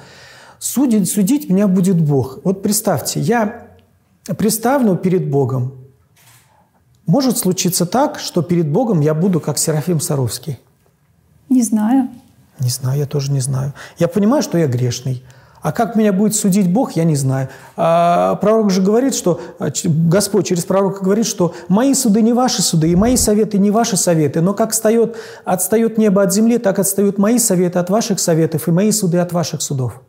Судить, 0.61 1.11
судить 1.11 1.51
меня 1.51 1.67
будет 1.67 2.01
Бог. 2.01 2.39
Вот 2.45 2.63
представьте, 2.63 3.19
я 3.19 3.67
представлю 4.39 4.95
перед 4.97 5.29
Богом. 5.29 5.75
Может 7.05 7.37
случиться 7.37 7.85
так, 7.85 8.21
что 8.21 8.43
перед 8.43 8.71
Богом 8.71 9.01
я 9.01 9.13
буду 9.13 9.41
как 9.41 9.59
Серафим 9.59 9.99
Саровский. 9.99 10.61
Не 11.49 11.65
знаю. 11.65 12.11
Не 12.61 12.71
знаю, 12.71 13.01
я 13.01 13.07
тоже 13.07 13.33
не 13.33 13.41
знаю. 13.41 13.75
Я 13.99 14.07
понимаю, 14.07 14.45
что 14.45 14.57
я 14.57 14.69
грешный. 14.69 15.25
А 15.63 15.73
как 15.73 15.95
меня 15.95 16.13
будет 16.13 16.35
судить 16.35 16.73
Бог, 16.73 16.93
я 16.93 17.05
не 17.05 17.17
знаю. 17.17 17.49
А 17.77 18.37
пророк 18.37 18.71
же 18.71 18.81
говорит, 18.81 19.15
что 19.15 19.41
а, 19.59 19.71
Господь 19.85 20.47
через 20.47 20.65
пророка 20.65 21.05
говорит, 21.05 21.27
что 21.27 21.55
мои 21.69 21.93
суды 21.93 22.23
не 22.23 22.33
ваши 22.33 22.63
суды, 22.63 22.91
и 22.91 22.97
мои 22.97 23.17
советы 23.17 23.59
не 23.59 23.71
ваши 23.71 23.99
советы. 23.99 24.41
Но 24.41 24.55
как 24.55 24.73
встает, 24.73 25.17
отстает 25.45 25.99
небо 25.99 26.23
от 26.23 26.33
земли, 26.33 26.57
так 26.57 26.79
отстают 26.79 27.19
мои 27.19 27.39
советы 27.39 27.79
от 27.79 27.91
ваших 27.91 28.21
советов, 28.21 28.69
и 28.69 28.71
мои 28.71 28.91
суды 28.91 29.19
от 29.19 29.33
ваших 29.33 29.61
судов. 29.61 30.01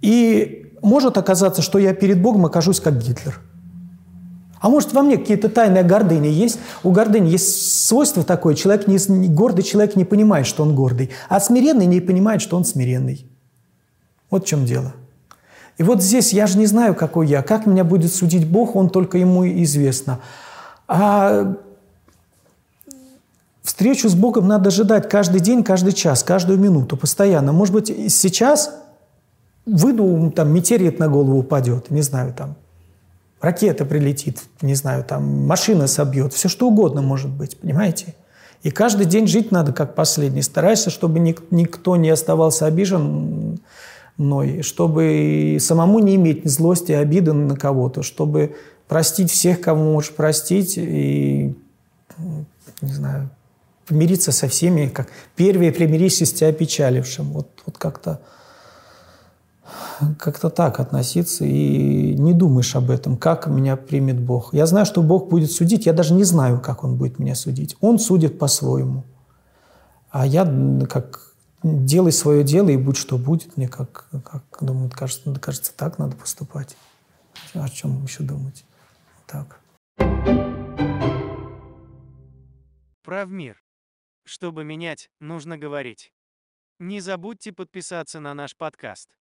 И 0.00 0.72
может 0.80 1.18
оказаться, 1.18 1.60
что 1.60 1.78
я 1.78 1.92
перед 1.92 2.22
Богом 2.22 2.46
окажусь 2.46 2.78
как 2.78 2.98
Гитлер. 2.98 3.40
А 4.60 4.68
может, 4.68 4.92
во 4.92 5.02
мне 5.02 5.16
какие-то 5.16 5.48
тайные 5.48 5.82
гордыни 5.82 6.28
есть? 6.28 6.58
У 6.82 6.90
гордыни 6.90 7.28
есть 7.28 7.86
свойство 7.86 8.22
такое. 8.22 8.54
Человек 8.54 8.86
не, 8.86 9.28
гордый 9.28 9.64
человек 9.64 9.96
не 9.96 10.04
понимает, 10.04 10.46
что 10.46 10.62
он 10.62 10.74
гордый, 10.74 11.10
а 11.28 11.40
смиренный 11.40 11.86
не 11.86 12.00
понимает, 12.00 12.42
что 12.42 12.56
он 12.56 12.64
смиренный. 12.64 13.27
Вот 14.30 14.44
в 14.44 14.46
чем 14.46 14.64
дело. 14.64 14.92
И 15.78 15.82
вот 15.82 16.02
здесь 16.02 16.32
я 16.32 16.46
же 16.46 16.58
не 16.58 16.66
знаю, 16.66 16.94
какой 16.94 17.28
я. 17.28 17.42
Как 17.42 17.66
меня 17.66 17.84
будет 17.84 18.12
судить 18.12 18.46
Бог, 18.46 18.74
он 18.76 18.90
только 18.90 19.16
ему 19.18 19.46
известно. 19.46 20.18
А 20.88 21.54
встречу 23.62 24.08
с 24.08 24.14
Богом 24.14 24.48
надо 24.48 24.68
ожидать 24.68 25.08
каждый 25.08 25.40
день, 25.40 25.62
каждый 25.62 25.92
час, 25.92 26.22
каждую 26.24 26.58
минуту, 26.58 26.96
постоянно. 26.96 27.52
Может 27.52 27.74
быть, 27.74 28.12
сейчас 28.12 28.74
выйду, 29.66 30.32
там 30.34 30.52
метеорит 30.52 30.98
на 30.98 31.08
голову 31.08 31.38
упадет, 31.38 31.90
не 31.90 32.02
знаю, 32.02 32.34
там 32.34 32.56
ракета 33.40 33.84
прилетит, 33.84 34.42
не 34.62 34.74
знаю, 34.74 35.04
там 35.04 35.46
машина 35.46 35.86
собьет, 35.86 36.32
все 36.32 36.48
что 36.48 36.68
угодно 36.68 37.02
может 37.02 37.30
быть, 37.30 37.58
понимаете? 37.58 38.14
И 38.62 38.70
каждый 38.70 39.06
день 39.06 39.28
жить 39.28 39.52
надо 39.52 39.72
как 39.72 39.94
последний. 39.94 40.42
Старайся, 40.42 40.90
чтобы 40.90 41.20
никто 41.20 41.94
не 41.96 42.10
оставался 42.10 42.66
обижен 42.66 43.60
мной, 44.18 44.62
чтобы 44.62 45.56
самому 45.60 46.00
не 46.00 46.16
иметь 46.16 46.44
ни 46.44 46.48
злости, 46.48 46.92
обиды 46.92 47.32
на 47.32 47.56
кого-то, 47.56 48.02
чтобы 48.02 48.56
простить 48.86 49.30
всех, 49.30 49.60
кого 49.60 49.82
можешь 49.82 50.12
простить, 50.12 50.74
и, 50.76 51.54
не 52.82 52.92
знаю, 52.92 53.30
помириться 53.86 54.32
со 54.32 54.48
всеми, 54.48 54.88
как 54.88 55.08
первые 55.36 55.72
примирись 55.72 56.20
с 56.20 56.32
тебя 56.32 56.48
опечалившим. 56.48 57.32
Вот, 57.32 57.48
вот 57.64 57.78
как-то 57.78 58.20
как-то 60.18 60.48
так 60.48 60.80
относиться 60.80 61.44
и 61.44 62.14
не 62.14 62.32
думаешь 62.32 62.74
об 62.76 62.90
этом, 62.90 63.16
как 63.16 63.46
меня 63.46 63.76
примет 63.76 64.18
Бог. 64.18 64.54
Я 64.54 64.66
знаю, 64.66 64.86
что 64.86 65.02
Бог 65.02 65.28
будет 65.28 65.50
судить, 65.50 65.86
я 65.86 65.92
даже 65.92 66.14
не 66.14 66.24
знаю, 66.24 66.60
как 66.60 66.84
Он 66.84 66.96
будет 66.96 67.18
меня 67.18 67.34
судить. 67.34 67.76
Он 67.80 67.98
судит 67.98 68.38
по-своему. 68.38 69.04
А 70.10 70.26
я 70.26 70.44
как 70.88 71.27
делай 71.86 72.12
свое 72.12 72.44
дело 72.44 72.68
и 72.68 72.76
будь 72.76 72.96
что 72.96 73.18
будет. 73.18 73.56
Мне 73.56 73.68
как, 73.68 74.08
как 74.24 74.44
думаю, 74.60 74.90
кажется, 74.90 75.34
кажется, 75.34 75.74
так 75.74 75.98
надо 75.98 76.16
поступать. 76.16 76.76
О 77.54 77.68
чем 77.68 78.02
еще 78.04 78.22
думать? 78.22 78.64
Так. 79.26 79.60
Правмир. 83.02 83.62
Чтобы 84.24 84.64
менять, 84.64 85.10
нужно 85.20 85.56
говорить. 85.56 86.12
Не 86.78 87.00
забудьте 87.00 87.52
подписаться 87.52 88.20
на 88.20 88.34
наш 88.34 88.56
подкаст. 88.56 89.17